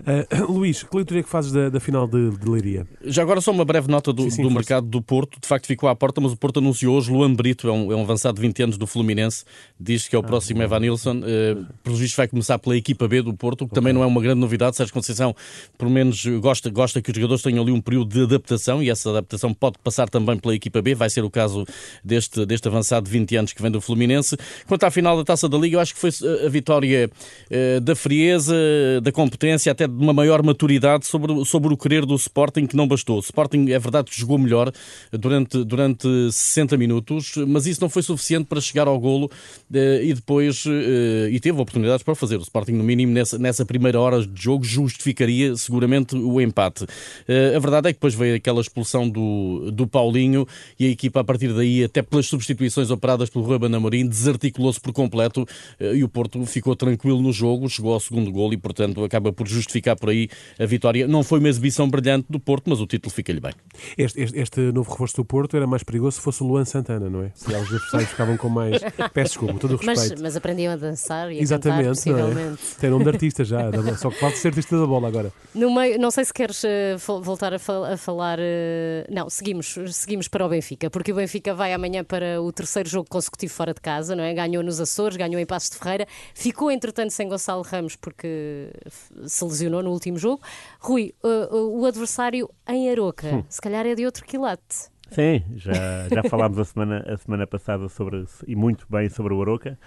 Uh, 0.00 0.50
Luís, 0.52 0.82
que 0.82 0.96
leitura 0.96 1.20
é 1.20 1.22
que 1.22 1.28
fazes 1.28 1.52
da, 1.52 1.68
da 1.68 1.80
final 1.80 2.06
de, 2.06 2.30
de 2.30 2.48
Leiria? 2.48 2.86
Já 3.04 3.22
agora 3.22 3.40
só 3.40 3.50
uma 3.50 3.64
breve 3.64 3.88
nota 3.88 4.12
do, 4.12 4.22
Sim, 4.24 4.30
sim, 4.30 4.42
do 4.42 4.50
mercado 4.50 4.86
do 4.86 5.02
Porto. 5.02 5.38
De 5.40 5.46
facto 5.46 5.66
ficou 5.66 5.88
à 5.88 5.96
porta, 5.96 6.20
mas 6.20 6.32
o 6.32 6.36
Porto 6.36 6.58
anunciou 6.58 6.96
hoje 6.96 7.10
Luan 7.10 7.34
Brito, 7.34 7.68
é 7.68 7.72
um, 7.72 7.92
é 7.92 7.96
um 7.96 8.02
avançado 8.02 8.36
de 8.36 8.42
20 8.42 8.62
anos 8.62 8.78
do 8.78 8.86
Fluminense, 8.86 9.44
diz 9.78 10.08
que 10.08 10.16
é 10.16 10.18
o 10.18 10.22
próximo 10.22 10.62
Evan 10.62 10.80
Nilsson. 10.80 11.18
Uh, 11.18 11.66
pelo 11.82 11.96
visto 11.96 12.16
vai 12.16 12.28
começar 12.28 12.58
pela 12.58 12.76
equipa 12.76 13.06
B 13.06 13.22
do 13.22 13.34
Porto, 13.34 13.64
o 13.64 13.68
que 13.68 13.74
também 13.74 13.92
não 13.92 14.02
é 14.02 14.06
uma 14.06 14.20
grande 14.20 14.40
novidade. 14.40 14.76
Sérgio 14.76 14.92
Conceição, 14.92 15.34
pelo 15.76 15.90
menos, 15.90 16.24
gosta, 16.40 16.70
gosta 16.70 17.02
que 17.02 17.10
os 17.10 17.16
jogadores 17.16 17.42
tenham 17.42 17.62
ali 17.62 17.72
um 17.72 17.80
período 17.80 18.12
de 18.12 18.22
adaptação 18.22 18.82
e 18.82 18.90
essa 18.90 19.10
adaptação 19.10 19.52
pode 19.52 19.78
passar 19.82 20.08
também 20.08 20.38
pela 20.38 20.54
equipa 20.54 20.80
B. 20.80 20.94
Vai 20.94 21.10
ser 21.10 21.24
o 21.24 21.30
caso 21.30 21.64
deste, 22.04 22.44
deste 22.46 22.66
avançado 22.68 23.06
de 23.06 23.12
20 23.12 23.36
anos 23.36 23.52
que 23.52 23.62
vem 23.62 23.70
do 23.70 23.80
Fluminense. 23.80 24.36
Quanto 24.66 24.84
à 24.84 24.90
final 24.90 25.16
da 25.16 25.24
Taça 25.24 25.48
da 25.48 25.58
Liga, 25.58 25.76
eu 25.76 25.80
acho 25.80 25.94
que 25.94 26.00
foi 26.00 26.10
a 26.44 26.48
vitória 26.48 27.10
eh, 27.50 27.80
da 27.80 27.94
frieza, 27.94 28.54
da 29.02 29.12
competência, 29.12 29.59
até 29.68 29.86
de 29.86 29.94
uma 29.94 30.12
maior 30.12 30.42
maturidade 30.42 31.06
sobre, 31.06 31.44
sobre 31.44 31.74
o 31.74 31.76
querer 31.76 32.06
do 32.06 32.14
Sporting, 32.14 32.66
que 32.66 32.76
não 32.76 32.86
bastou. 32.86 33.16
O 33.16 33.20
Sporting, 33.20 33.70
é 33.70 33.78
verdade 33.78 34.10
jogou 34.20 34.38
melhor 34.38 34.72
durante, 35.12 35.64
durante 35.64 36.06
60 36.30 36.76
minutos, 36.76 37.34
mas 37.48 37.66
isso 37.66 37.80
não 37.80 37.88
foi 37.88 38.02
suficiente 38.02 38.46
para 38.46 38.60
chegar 38.60 38.86
ao 38.86 38.98
golo 38.98 39.30
eh, 39.72 40.00
e 40.04 40.14
depois 40.14 40.64
eh, 40.66 41.30
e 41.30 41.40
teve 41.40 41.60
oportunidades 41.60 42.02
para 42.02 42.14
fazer. 42.14 42.36
O 42.36 42.42
Sporting, 42.42 42.72
no 42.72 42.84
mínimo, 42.84 43.12
nessa, 43.12 43.38
nessa 43.38 43.64
primeira 43.64 44.00
hora 44.00 44.24
de 44.24 44.42
jogo, 44.42 44.64
justificaria 44.64 45.56
seguramente 45.56 46.14
o 46.16 46.40
empate. 46.40 46.86
Eh, 47.26 47.54
a 47.56 47.58
verdade 47.58 47.88
é 47.88 47.92
que 47.92 47.96
depois 47.96 48.14
veio 48.14 48.36
aquela 48.36 48.60
expulsão 48.60 49.08
do, 49.08 49.70
do 49.72 49.86
Paulinho 49.86 50.46
e 50.78 50.86
a 50.86 50.88
equipa, 50.90 51.20
a 51.20 51.24
partir 51.24 51.52
daí, 51.52 51.84
até 51.84 52.02
pelas 52.02 52.26
substituições 52.26 52.90
operadas 52.90 53.30
pelo 53.30 53.44
Ruben 53.44 53.74
Amorim, 53.74 54.06
desarticulou-se 54.06 54.80
por 54.80 54.92
completo 54.92 55.46
e 55.80 56.02
o 56.04 56.08
Porto 56.08 56.44
ficou 56.46 56.76
tranquilo 56.76 57.20
no 57.20 57.32
jogo, 57.32 57.68
chegou 57.68 57.94
ao 57.94 58.00
segundo 58.00 58.30
golo 58.30 58.52
e, 58.52 58.56
portanto, 58.56 59.02
acaba 59.04 59.32
por 59.32 59.46
justificar 59.54 59.96
por 59.96 60.10
aí 60.10 60.28
a 60.58 60.66
vitória. 60.66 61.06
Não 61.06 61.22
foi 61.22 61.38
uma 61.38 61.48
exibição 61.48 61.88
brilhante 61.88 62.26
do 62.30 62.38
Porto, 62.40 62.68
mas 62.70 62.80
o 62.80 62.86
título 62.86 63.12
fica-lhe 63.12 63.40
bem. 63.40 63.52
Este, 63.96 64.20
este, 64.20 64.38
este 64.38 64.60
novo 64.72 64.90
reforço 64.90 65.16
do 65.16 65.24
Porto 65.24 65.56
era 65.56 65.66
mais 65.66 65.82
perigoso 65.82 66.16
se 66.18 66.22
fosse 66.22 66.42
o 66.42 66.46
Luan 66.46 66.64
Santana, 66.64 67.08
não 67.10 67.22
é? 67.22 67.30
Se 67.34 67.48
os 67.48 67.54
adversários 67.54 68.10
ficavam 68.10 68.36
com 68.36 68.48
mais. 68.48 68.80
Peço 69.12 69.30
desculpa, 69.30 69.58
todo 69.58 69.76
o 69.76 69.80
Mas, 69.84 69.98
respeito. 70.00 70.22
mas 70.22 70.36
aprendiam 70.36 70.72
a 70.72 70.76
dançar 70.76 71.30
e 71.32 71.38
a 71.38 71.42
Exatamente, 71.42 71.98
cantar, 71.98 72.10
não 72.10 72.18
é? 72.20 72.24
possivelmente. 72.34 72.62
Tem 72.80 72.90
nome 72.90 73.04
de 73.04 73.10
artista 73.10 73.44
já, 73.44 73.70
só 73.98 74.10
que 74.10 74.18
falta 74.18 74.36
ser 74.36 74.48
artista 74.48 74.78
da 74.78 74.86
bola 74.86 75.08
agora. 75.08 75.32
No 75.54 75.74
meio, 75.74 75.98
não 75.98 76.10
sei 76.10 76.24
se 76.24 76.32
queres 76.32 76.62
fo- 76.98 77.20
voltar 77.20 77.52
a, 77.52 77.58
fal- 77.58 77.84
a 77.84 77.96
falar. 77.96 78.38
eh, 78.40 79.06
não, 79.10 79.28
seguimos, 79.30 79.76
seguimos 79.90 80.28
para 80.28 80.44
o 80.44 80.48
Benfica, 80.48 80.88
porque 80.90 81.12
o 81.12 81.14
Benfica 81.16 81.54
vai 81.54 81.72
amanhã 81.72 82.04
para 82.04 82.40
o 82.40 82.52
terceiro 82.52 82.88
jogo 82.88 83.08
consecutivo 83.08 83.52
fora 83.52 83.74
de 83.74 83.80
casa, 83.80 84.14
não 84.14 84.22
é? 84.24 84.32
Ganhou 84.34 84.62
nos 84.62 84.80
Açores, 84.80 85.16
ganhou 85.16 85.40
em 85.40 85.46
Passos 85.46 85.70
de 85.70 85.76
Ferreira, 85.78 86.06
ficou 86.34 86.70
entretanto 86.70 87.10
sem 87.10 87.28
Gonçalo 87.28 87.62
Ramos 87.62 87.96
porque 87.96 88.70
f- 88.86 89.28
se 89.40 89.44
lesionou 89.44 89.82
no 89.82 89.90
último 89.90 90.18
jogo. 90.18 90.42
Rui, 90.78 91.14
eh, 91.24 91.48
o 91.54 91.84
adversário 91.86 92.48
em 92.68 92.90
Aroca, 92.90 93.44
se 93.48 93.60
calhar 93.60 93.86
é 93.86 93.94
de 93.94 94.04
outro 94.04 94.24
quilate. 94.24 94.90
Sim, 95.10 95.42
já, 95.56 96.08
já 96.08 96.22
falámos 96.28 96.58
a 96.58 96.64
semana, 96.64 97.04
a 97.08 97.16
semana 97.16 97.46
passada 97.46 97.88
sobre, 97.88 98.24
e 98.46 98.54
muito 98.54 98.86
bem 98.88 99.08
sobre 99.08 99.34
o 99.34 99.40
Aroca, 99.40 99.78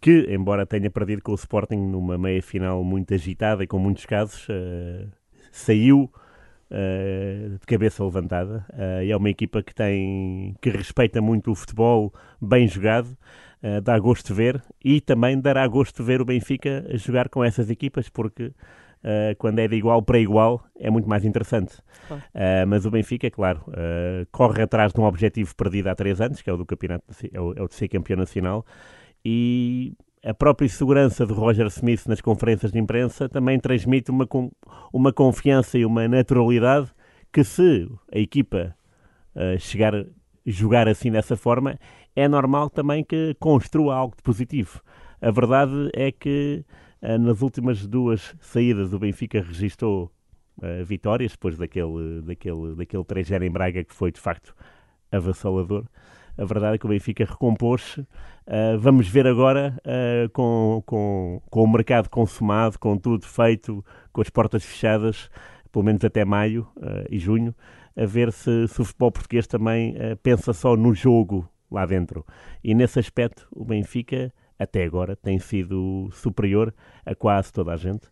que, 0.00 0.26
embora 0.30 0.64
tenha 0.64 0.90
perdido 0.90 1.22
com 1.22 1.32
o 1.32 1.34
Sporting 1.34 1.76
numa 1.76 2.16
meia 2.16 2.42
final 2.42 2.82
muito 2.82 3.12
agitada 3.12 3.64
e 3.64 3.66
com 3.66 3.78
muitos 3.78 4.06
casos, 4.06 4.46
eh, 4.48 5.06
saiu 5.50 6.10
eh, 6.70 7.48
de 7.60 7.66
cabeça 7.66 8.02
levantada. 8.04 8.64
E 9.02 9.10
é 9.10 9.16
uma 9.16 9.28
equipa 9.28 9.62
que 9.62 9.74
tem 9.74 10.56
que 10.62 10.70
respeita 10.70 11.20
muito 11.20 11.50
o 11.50 11.54
futebol 11.54 12.12
bem 12.40 12.66
jogado, 12.66 13.16
dá 13.82 13.98
gosto 13.98 14.26
de 14.26 14.34
ver 14.34 14.62
e 14.84 15.00
também 15.00 15.40
dará 15.40 15.66
gosto 15.66 15.96
de 15.96 16.02
ver 16.02 16.20
o 16.20 16.24
Benfica 16.24 16.84
jogar 16.98 17.30
com 17.30 17.42
essas 17.42 17.70
equipas, 17.70 18.10
porque 18.10 18.52
eh, 19.06 19.34
quando 19.38 19.58
é 19.58 19.68
de 19.68 19.76
igual 19.76 20.00
para 20.00 20.18
igual 20.18 20.64
é 20.78 20.88
muito 20.88 21.06
mais 21.06 21.26
interessante. 21.26 21.76
Claro. 22.08 22.22
Uh, 22.34 22.66
mas 22.66 22.86
o 22.86 22.90
Benfica, 22.90 23.30
claro, 23.30 23.60
uh, 23.68 24.26
corre 24.32 24.62
atrás 24.62 24.94
de 24.94 25.00
um 25.00 25.04
objetivo 25.04 25.54
perdido 25.54 25.88
há 25.88 25.94
três 25.94 26.22
anos, 26.22 26.40
que 26.40 26.48
é 26.48 26.52
o 26.52 26.56
do 26.56 26.64
campeonato, 26.64 27.04
é 27.30 27.38
o, 27.38 27.52
é 27.54 27.62
o 27.62 27.68
de 27.68 27.74
ser 27.74 27.88
campeão 27.88 28.16
nacional, 28.16 28.64
e 29.22 29.92
a 30.24 30.32
própria 30.32 30.68
segurança 30.70 31.26
de 31.26 31.34
Roger 31.34 31.66
Smith 31.66 32.06
nas 32.06 32.22
conferências 32.22 32.72
de 32.72 32.78
imprensa 32.78 33.28
também 33.28 33.60
transmite 33.60 34.10
uma, 34.10 34.26
uma 34.90 35.12
confiança 35.12 35.76
e 35.76 35.84
uma 35.84 36.08
naturalidade 36.08 36.90
que 37.30 37.44
se 37.44 37.86
a 38.10 38.18
equipa 38.18 38.74
uh, 39.36 39.58
chegar 39.58 39.94
a 39.94 40.04
jogar 40.46 40.88
assim 40.88 41.10
dessa 41.10 41.36
forma, 41.36 41.78
é 42.16 42.26
normal 42.26 42.70
também 42.70 43.04
que 43.04 43.34
construa 43.38 43.94
algo 43.94 44.16
de 44.16 44.22
positivo. 44.22 44.80
A 45.20 45.30
verdade 45.30 45.90
é 45.94 46.10
que 46.12 46.62
uh, 46.62 46.83
nas 47.18 47.42
últimas 47.42 47.86
duas 47.86 48.34
saídas 48.40 48.92
o 48.92 48.98
Benfica 48.98 49.42
registou 49.42 50.10
uh, 50.58 50.84
vitórias, 50.84 51.32
depois 51.32 51.56
daquele, 51.56 52.22
daquele, 52.22 52.74
daquele 52.74 53.04
3 53.04 53.30
em 53.32 53.50
Braga 53.50 53.84
que 53.84 53.94
foi 53.94 54.10
de 54.10 54.20
facto 54.20 54.54
avassalador. 55.12 55.84
A 56.36 56.44
verdade 56.44 56.74
é 56.74 56.78
que 56.78 56.86
o 56.86 56.88
Benfica 56.88 57.24
recompôs-se. 57.24 58.00
Uh, 58.00 58.78
vamos 58.78 59.06
ver 59.06 59.26
agora 59.26 59.76
uh, 59.80 60.28
com, 60.30 60.82
com, 60.84 61.42
com 61.48 61.62
o 61.62 61.68
mercado 61.70 62.08
consumado, 62.08 62.78
com 62.78 62.96
tudo 62.96 63.24
feito, 63.26 63.84
com 64.12 64.20
as 64.20 64.30
portas 64.30 64.64
fechadas, 64.64 65.30
pelo 65.70 65.84
menos 65.84 66.04
até 66.04 66.24
maio 66.24 66.66
e 67.10 67.18
junho, 67.18 67.54
a 67.96 68.06
ver 68.06 68.32
se, 68.32 68.68
se 68.68 68.80
o 68.80 68.84
futebol 68.84 69.10
português 69.10 69.44
também 69.46 69.96
pensa 70.22 70.52
só 70.52 70.76
no 70.76 70.94
jogo 70.94 71.48
lá 71.68 71.84
dentro. 71.84 72.24
E 72.62 72.74
nesse 72.74 73.00
aspecto, 73.00 73.48
o 73.50 73.64
Benfica, 73.64 74.32
até 74.58 74.84
agora, 74.84 75.16
tem 75.16 75.38
sido 75.38 76.08
superior 76.12 76.74
a 77.04 77.14
quase 77.14 77.52
toda 77.52 77.72
a 77.72 77.76
gente. 77.76 78.06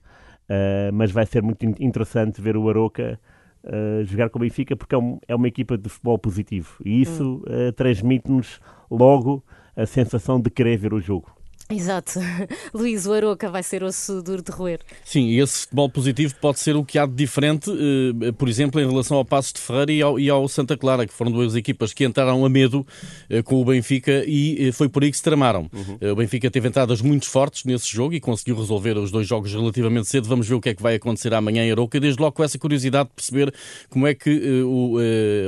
Uh, 0.49 0.93
mas 0.93 1.11
vai 1.11 1.25
ser 1.25 1.43
muito 1.43 1.65
in- 1.65 1.75
interessante 1.81 2.41
ver 2.41 2.57
o 2.57 2.69
Aroca 2.69 3.19
uh, 3.65 4.05
jogar 4.05 4.29
com 4.29 4.39
o 4.39 4.43
Benfica 4.43 4.77
porque 4.77 4.95
é, 4.95 4.99
um, 4.99 5.19
é, 5.27 5.35
uma 5.35 5.47
equipa 5.49 5.79
de 5.79 5.89
futebol 5.89 6.19
positivo 6.19 6.77
e 6.85 7.01
isso 7.01 7.45
uh, 7.47 7.73
transmite-nos 7.73 8.61
logo 8.91 9.45
a 9.77 9.87
sensação 9.87 10.41
de 10.41 10.51
querer 10.51 10.77
ver 10.77 10.93
o 10.93 11.01
jogo. 11.01 11.31
Exato. 11.75 12.21
Luís, 12.75 13.07
o 13.07 13.13
Aroca 13.13 13.51
vai 13.51 13.63
ser 13.63 13.83
osso 13.83 14.23
duro 14.23 14.43
de 14.43 14.53
roer. 14.53 14.81
Sim, 15.05 15.29
e 15.29 15.41
esse 15.41 15.61
futebol 15.61 15.89
positivo 15.89 16.35
pode 16.41 16.59
ser 16.59 16.77
o 16.77 16.85
que 16.85 16.99
há 16.99 17.07
de 17.07 17.15
diferente, 17.15 17.71
eh, 17.71 18.33
por 18.33 18.49
exemplo, 18.49 18.81
em 18.81 18.89
relação 18.89 19.17
ao 19.17 19.25
Passos 19.25 19.53
de 19.53 19.61
Ferreira 19.61 19.93
e 19.93 20.03
ao, 20.03 20.21
e 20.21 20.29
ao, 20.29 20.47
Santa 20.49 20.77
Clara, 20.77 21.07
que 21.07 21.13
foram 21.13 21.31
duas 21.31 21.55
equipas 21.55 21.93
que 21.93 22.05
entraram 22.05 22.45
a 22.45 22.49
medo 22.49 22.87
eh, 23.31 23.43
com 23.43 23.61
o 23.61 23.65
Benfica 23.65 24.25
e 24.27 24.69
eh, 24.69 24.73
foi 24.73 24.89
por 24.89 25.03
aí 25.03 25.11
que 25.11 25.17
se 25.17 25.23
tramaram. 25.23 25.71
Uhum. 25.73 26.13
O 26.13 26.17
Benfica 26.17 26.51
teve 26.51 26.69
entradas 26.69 27.01
muito 27.01 27.29
fortes 27.29 27.65
nesse 27.65 27.91
jogo 27.93 28.15
e 28.15 28.21
conseguiu 28.21 28.57
resolver 28.57 28.97
os 28.99 29.11
dois 29.11 29.27
jogos 29.27 29.53
relativamente 29.53 30.09
cedo. 30.09 30.29
Vamos 30.29 30.47
ver 30.47 30.55
o 30.55 30.61
que 30.61 30.71
é 30.71 30.75
que 30.75 30.83
vai 30.83 30.97
acontecer 30.97 31.33
amanhã 31.33 31.65
em 31.65 31.71
Aroca. 31.71 31.99
Desde 31.99 32.21
logo 32.21 32.33
com 32.33 32.45
essa 32.45 32.59
curiosidade 32.59 33.09
de 33.09 33.15
perceber 33.15 33.55
como 33.89 34.07
é 34.07 34.15
que 34.15 34.63
o 34.63 34.99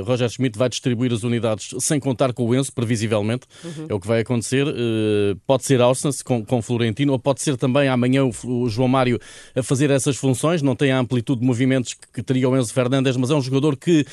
Roger 0.05 0.29
Schmidt 0.29 0.57
vai 0.57 0.69
distribuir 0.69 1.13
as 1.13 1.23
unidades 1.23 1.73
sem 1.79 1.99
contar 1.99 2.33
com 2.33 2.45
o 2.45 2.55
Enzo, 2.55 2.71
previsivelmente. 2.73 3.45
Uhum. 3.63 3.85
É 3.89 3.93
o 3.93 3.99
que 3.99 4.07
vai 4.07 4.21
acontecer. 4.21 4.65
Pode 5.45 5.65
ser 5.65 5.81
Com, 6.23 6.45
com 6.45 6.61
Florentino, 6.61 7.13
ou 7.13 7.19
pode 7.19 7.41
ser 7.41 7.57
também 7.57 7.87
amanhã 7.87 8.23
o, 8.23 8.31
o, 8.43 8.69
João 8.69 8.87
Mário 8.87 9.19
a 9.55 9.63
fazer 9.63 9.89
essas 9.91 10.17
funções, 10.17 10.61
não 10.61 10.75
tem 10.75 10.91
a 10.91 10.99
amplitude 10.99 11.41
de 11.41 11.47
movimentos 11.47 11.95
que 12.13 12.23
teria 12.23 12.49
o 12.49 12.57
Enzo 12.57 12.73
Fernandes, 12.73 13.17
mas 13.17 13.31
é 13.31 13.35
um 13.35 13.41
jogador 13.41 13.75
que 13.75 14.05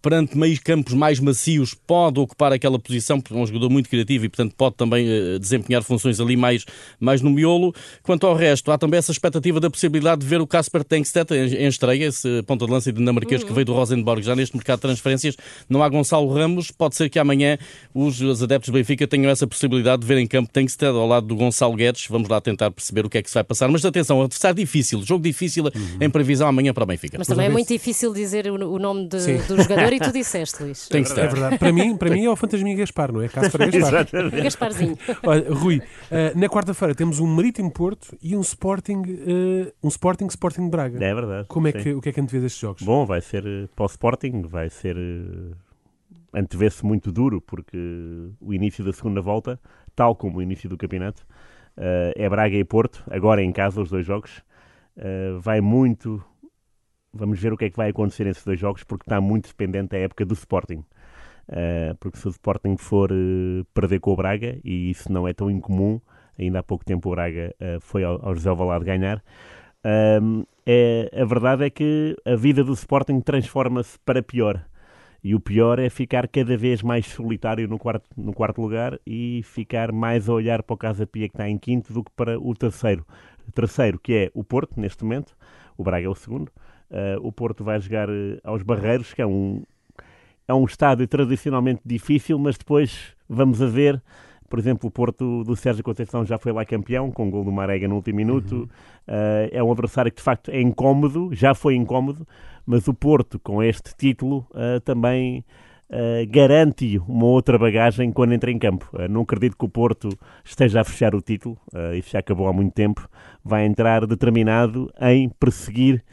perante 0.00 0.36
meios 0.36 0.58
campos 0.58 0.94
mais 0.94 1.18
macios, 1.18 1.74
pode 1.74 2.20
ocupar 2.20 2.52
aquela 2.52 2.78
posição, 2.78 3.20
porque 3.20 3.34
é 3.34 3.42
um 3.42 3.46
jogador 3.46 3.68
muito 3.68 3.88
criativo 3.88 4.24
e, 4.24 4.28
portanto, 4.28 4.54
pode 4.56 4.76
também 4.76 5.06
uh, 5.06 5.38
desempenhar 5.38 5.82
funções 5.82 6.20
ali 6.20 6.36
mais, 6.36 6.64
mais 7.00 7.20
no 7.20 7.30
miolo. 7.30 7.74
Quanto 8.02 8.26
ao 8.26 8.34
resto, 8.34 8.70
há 8.70 8.78
também 8.78 8.98
essa 8.98 9.12
expectativa 9.12 9.60
da 9.60 9.68
possibilidade 9.68 10.20
de 10.20 10.26
ver 10.26 10.40
o 10.40 10.46
Casper 10.46 10.84
Tenkstedt 10.84 11.34
em, 11.34 11.54
em 11.54 11.66
estreia, 11.66 12.06
esse 12.06 12.42
ponta 12.44 12.64
de 12.64 12.72
lança 12.72 12.92
dinamarquês 12.92 13.42
uhum. 13.42 13.48
que 13.48 13.54
veio 13.54 13.64
do 13.64 13.74
Rosenborg 13.74 14.22
já 14.22 14.36
neste 14.36 14.56
mercado 14.56 14.78
de 14.78 14.82
transferências. 14.82 15.36
Não 15.68 15.82
há 15.82 15.88
Gonçalo 15.88 16.32
Ramos, 16.32 16.70
pode 16.70 16.94
ser 16.94 17.08
que 17.10 17.18
amanhã 17.18 17.58
os, 17.92 18.20
os 18.20 18.42
adeptos 18.42 18.70
do 18.70 18.74
Benfica 18.74 19.06
tenham 19.06 19.30
essa 19.30 19.46
possibilidade 19.46 20.02
de 20.02 20.08
ver 20.08 20.18
em 20.18 20.26
campo 20.26 20.50
Tenkstedt 20.52 20.96
ao 20.96 21.06
lado 21.06 21.26
do 21.26 21.34
Gonçalo 21.34 21.74
Guedes. 21.74 22.06
Vamos 22.08 22.28
lá 22.28 22.40
tentar 22.40 22.70
perceber 22.70 23.04
o 23.04 23.10
que 23.10 23.18
é 23.18 23.22
que 23.22 23.28
se 23.28 23.34
vai 23.34 23.44
passar. 23.44 23.68
Mas 23.68 23.84
atenção, 23.84 24.22
adversário 24.22 24.56
difícil, 24.56 25.02
jogo 25.02 25.22
difícil 25.22 25.64
uhum. 25.64 25.98
em 26.00 26.08
previsão 26.08 26.46
amanhã 26.48 26.72
para 26.72 26.84
o 26.84 26.86
Benfica. 26.86 27.18
Mas 27.18 27.26
também 27.26 27.46
é 27.46 27.50
muito 27.50 27.68
difícil 27.68 28.12
dizer 28.12 28.46
o, 28.46 28.54
o 28.54 28.78
nome 28.78 29.08
de, 29.08 29.38
do 29.48 29.60
jogador 29.60 29.92
e 29.98 30.10
tu 30.10 30.12
disseste, 30.12 30.62
Luís. 30.62 30.88
Tem 30.88 31.02
que 31.02 31.08
estar. 31.08 31.22
É 31.22 31.28
verdade. 31.28 31.58
Para 31.58 31.72
mim, 31.72 31.96
para 31.96 32.10
mim 32.10 32.24
é 32.24 32.30
o 32.30 32.36
Fantasminha 32.36 32.76
Gaspar, 32.76 33.12
não 33.12 33.22
é? 33.22 33.28
Caso 33.28 33.50
para 33.50 33.66
Gaspar. 33.66 34.06
Gasparzinho. 34.42 34.98
Olha, 35.22 35.52
Rui, 35.52 35.78
uh, 35.78 36.38
na 36.38 36.48
quarta-feira 36.48 36.94
temos 36.94 37.20
um 37.20 37.26
Marítimo 37.26 37.70
Porto 37.70 38.16
e 38.22 38.36
um 38.36 38.40
Sporting, 38.40 39.02
uh, 39.02 39.72
um 39.82 39.88
Sporting 39.88 40.26
Sporting 40.26 40.68
Braga. 40.68 41.04
É 41.04 41.14
verdade. 41.14 41.48
Como 41.48 41.68
é 41.68 41.72
que, 41.72 41.92
o 41.92 42.00
que 42.00 42.08
é 42.08 42.12
que 42.12 42.20
antevê 42.20 42.40
destes 42.40 42.60
jogos? 42.60 42.82
Bom, 42.82 43.04
vai 43.04 43.20
ser 43.20 43.44
uh, 43.44 43.68
para 43.74 43.84
o 43.84 43.86
Sporting, 43.86 44.42
vai 44.42 44.70
ser. 44.70 44.96
Uh, 44.96 45.56
antevê-se 46.32 46.84
muito 46.84 47.10
duro, 47.10 47.40
porque 47.40 47.78
o 48.40 48.52
início 48.52 48.84
da 48.84 48.92
segunda 48.92 49.20
volta, 49.20 49.58
tal 49.96 50.14
como 50.14 50.38
o 50.38 50.42
início 50.42 50.68
do 50.68 50.76
campeonato, 50.76 51.26
uh, 51.76 52.12
é 52.14 52.28
Braga 52.28 52.56
e 52.56 52.64
Porto, 52.64 53.02
agora 53.10 53.42
em 53.42 53.52
casa, 53.52 53.80
os 53.80 53.90
dois 53.90 54.04
jogos. 54.04 54.42
Uh, 54.96 55.38
vai 55.40 55.60
muito 55.60 56.22
Vamos 57.12 57.40
ver 57.40 57.52
o 57.52 57.56
que 57.56 57.66
é 57.66 57.70
que 57.70 57.76
vai 57.76 57.90
acontecer 57.90 58.24
nesses 58.24 58.44
dois 58.44 58.58
jogos, 58.58 58.84
porque 58.84 59.04
está 59.04 59.20
muito 59.20 59.48
dependente 59.48 59.90
da 59.90 59.98
época 59.98 60.24
do 60.24 60.34
Sporting. 60.34 60.84
Uh, 61.48 61.96
porque 61.98 62.18
se 62.18 62.26
o 62.26 62.30
Sporting 62.30 62.76
for 62.76 63.10
uh, 63.10 63.64
perder 63.72 64.00
com 64.00 64.12
o 64.12 64.16
Braga, 64.16 64.58
e 64.62 64.90
isso 64.90 65.10
não 65.10 65.26
é 65.26 65.32
tão 65.32 65.50
incomum, 65.50 66.00
ainda 66.38 66.58
há 66.58 66.62
pouco 66.62 66.84
tempo 66.84 67.08
o 67.08 67.12
Braga 67.12 67.54
uh, 67.60 67.80
foi 67.80 68.04
ao, 68.04 68.24
ao 68.24 68.34
José 68.34 68.52
Valado 68.54 68.84
ganhar, 68.84 69.22
é, 70.66 71.10
a 71.18 71.24
verdade 71.24 71.64
é 71.64 71.70
que 71.70 72.14
a 72.24 72.34
vida 72.34 72.62
do 72.62 72.72
Sporting 72.74 73.20
transforma-se 73.20 73.98
para 74.00 74.22
pior. 74.22 74.62
E 75.22 75.34
o 75.34 75.40
pior 75.40 75.78
é 75.78 75.88
ficar 75.90 76.28
cada 76.28 76.56
vez 76.56 76.82
mais 76.82 77.06
solitário 77.06 77.66
no 77.66 77.78
quarto, 77.78 78.08
no 78.16 78.32
quarto 78.32 78.60
lugar 78.60 79.00
e 79.06 79.42
ficar 79.44 79.90
mais 79.90 80.28
a 80.28 80.32
olhar 80.32 80.62
para 80.62 80.74
o 80.74 80.76
Casa 80.76 81.06
Pia 81.06 81.28
que 81.28 81.34
está 81.34 81.48
em 81.48 81.58
quinto 81.58 81.92
do 81.92 82.04
que 82.04 82.10
para 82.14 82.38
o 82.38 82.54
terceiro. 82.54 83.04
Terceiro, 83.54 83.98
que 83.98 84.12
é 84.12 84.30
o 84.34 84.44
Porto, 84.44 84.78
neste 84.78 85.02
momento, 85.02 85.34
o 85.76 85.82
Braga 85.82 86.06
é 86.06 86.08
o 86.08 86.14
segundo. 86.14 86.52
Uh, 86.90 87.26
o 87.26 87.30
Porto 87.30 87.62
vai 87.62 87.80
jogar 87.80 88.08
uh, 88.08 88.38
aos 88.42 88.62
Barreiros, 88.62 89.12
que 89.12 89.20
é 89.20 89.26
um, 89.26 89.62
é 90.46 90.54
um 90.54 90.64
estádio 90.64 91.06
tradicionalmente 91.06 91.82
difícil, 91.84 92.38
mas 92.38 92.56
depois 92.56 93.14
vamos 93.28 93.60
a 93.60 93.66
ver. 93.66 94.02
Por 94.48 94.58
exemplo, 94.58 94.88
o 94.88 94.90
Porto 94.90 95.44
do 95.44 95.54
Sérgio 95.54 95.84
Conceição 95.84 96.24
já 96.24 96.38
foi 96.38 96.52
lá 96.52 96.64
campeão, 96.64 97.10
com 97.10 97.28
o 97.28 97.30
gol 97.30 97.44
do 97.44 97.52
Marega 97.52 97.86
no 97.86 97.96
último 97.96 98.16
minuto. 98.16 98.54
Uhum. 98.54 98.62
Uh, 98.62 99.48
é 99.52 99.62
um 99.62 99.70
adversário 99.70 100.10
que 100.10 100.16
de 100.16 100.22
facto 100.22 100.50
é 100.50 100.60
incómodo, 100.60 101.28
já 101.32 101.54
foi 101.54 101.74
incómodo, 101.74 102.26
mas 102.64 102.88
o 102.88 102.94
Porto, 102.94 103.38
com 103.38 103.62
este 103.62 103.94
título, 103.94 104.46
também 104.84 105.44
Uh, 105.90 106.28
garante 106.28 106.98
uma 107.08 107.24
outra 107.24 107.58
bagagem 107.58 108.12
quando 108.12 108.34
entra 108.34 108.50
em 108.50 108.58
campo. 108.58 108.90
Uh, 108.92 109.08
não 109.08 109.22
acredito 109.22 109.56
que 109.56 109.64
o 109.64 109.70
Porto 109.70 110.10
esteja 110.44 110.82
a 110.82 110.84
fechar 110.84 111.14
o 111.14 111.22
título, 111.22 111.56
uh, 111.72 111.94
isso 111.94 112.10
já 112.10 112.18
acabou 112.18 112.46
há 112.46 112.52
muito 112.52 112.74
tempo. 112.74 113.08
Vai 113.42 113.64
entrar 113.64 114.06
determinado 114.06 114.92
em 115.00 115.30
perseguir 115.30 116.04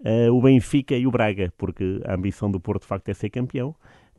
uh, 0.00 0.32
o 0.32 0.40
Benfica 0.40 0.96
e 0.96 1.06
o 1.06 1.10
Braga, 1.10 1.52
porque 1.56 2.00
a 2.04 2.14
ambição 2.14 2.50
do 2.50 2.60
Porto 2.60 2.82
de 2.82 2.88
facto 2.88 3.08
é 3.08 3.14
ser 3.14 3.30
campeão 3.30 3.70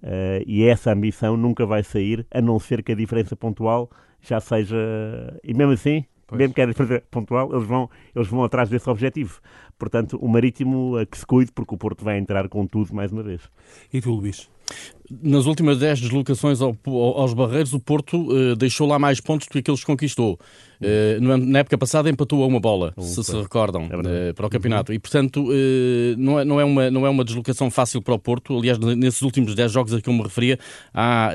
uh, 0.03 0.43
e 0.45 0.65
essa 0.65 0.91
ambição 0.91 1.37
nunca 1.37 1.65
vai 1.65 1.83
sair, 1.83 2.25
a 2.31 2.41
não 2.41 2.59
ser 2.59 2.83
que 2.83 2.91
a 2.91 2.95
diferença 2.95 3.35
pontual 3.35 3.89
já 4.21 4.39
seja. 4.39 4.77
E 5.43 5.53
mesmo 5.53 5.73
assim, 5.73 6.05
Pois. 6.27 6.37
mesmo 6.37 6.53
que 6.53 6.61
a 6.61 6.65
diferença 6.65 7.03
pontual, 7.09 7.51
eles 7.51 7.67
vão, 7.67 7.89
eles 8.15 8.27
vão 8.27 8.43
atrás 8.43 8.69
desse 8.69 8.89
objetivo. 8.89 9.41
Portanto, 9.79 10.19
o 10.21 10.27
Marítimo 10.27 10.99
uh, 10.99 11.05
que 11.07 11.17
se 11.17 11.25
cuide, 11.25 11.51
porque 11.51 11.73
o 11.73 11.77
Porto 11.77 12.03
vai 12.03 12.19
entrar 12.19 12.47
com 12.49 12.67
tudo 12.67 12.93
mais 12.93 13.11
uma 13.11 13.23
vez. 13.23 13.41
E 13.91 14.01
tu, 14.01 14.11
Luís? 14.11 14.47
Nas 15.23 15.47
últimas 15.47 15.79
10 15.79 16.01
deslocações 16.01 16.61
ao, 16.61 16.77
aos 16.85 17.33
Barreiros, 17.33 17.73
o 17.73 17.79
Porto 17.79 18.31
uh, 18.31 18.55
deixou 18.55 18.87
lá 18.87 18.99
mais 18.99 19.19
pontos 19.19 19.47
do 19.47 19.51
que 19.51 19.57
aqueles 19.57 19.83
conquistou. 19.83 20.39
Uh, 20.79 21.19
na 21.19 21.59
época 21.59 21.79
passada 21.79 22.09
empatou 22.09 22.43
a 22.43 22.47
uma 22.47 22.59
bola, 22.59 22.93
um, 22.95 23.01
se 23.01 23.23
se 23.23 23.35
recordam, 23.35 23.89
é 23.89 24.29
uh, 24.29 24.33
para 24.35 24.45
o 24.45 24.49
campeonato. 24.49 24.91
Uhum. 24.91 24.95
E, 24.95 24.99
portanto, 24.99 25.47
não, 26.15 26.39
é, 26.39 26.45
não, 26.45 26.61
é 26.61 26.63
uma, 26.63 26.91
não 26.91 27.07
é 27.07 27.09
uma 27.09 27.25
deslocação 27.25 27.71
fácil 27.71 28.03
para 28.03 28.13
o 28.13 28.19
Porto. 28.19 28.55
Aliás, 28.55 28.77
nesses 28.77 29.23
últimos 29.23 29.55
10 29.55 29.71
jogos 29.71 29.93
a 29.95 30.01
que 30.01 30.09
eu 30.09 30.13
me 30.13 30.21
referia, 30.21 30.59
há 30.93 31.33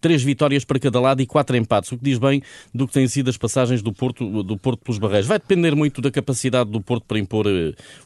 três 0.00 0.22
vitórias 0.22 0.64
para 0.64 0.78
cada 0.78 1.00
lado 1.00 1.22
e 1.22 1.26
quatro 1.26 1.56
empates, 1.56 1.90
o 1.92 1.96
que 1.96 2.04
diz 2.04 2.18
bem 2.18 2.42
do 2.74 2.86
que 2.86 2.92
têm 2.92 3.06
sido 3.08 3.30
as 3.30 3.36
passagens 3.36 3.80
do 3.80 3.92
Porto, 3.92 4.42
do 4.42 4.58
Porto 4.58 4.82
pelos 4.84 4.98
Barreiros. 4.98 5.26
Vai 5.26 5.38
depender 5.38 5.74
muito 5.74 6.02
da 6.02 6.10
capacidade 6.10 6.70
do 6.70 6.80
Porto 6.80 7.04
para 7.06 7.18
impor 7.28 7.46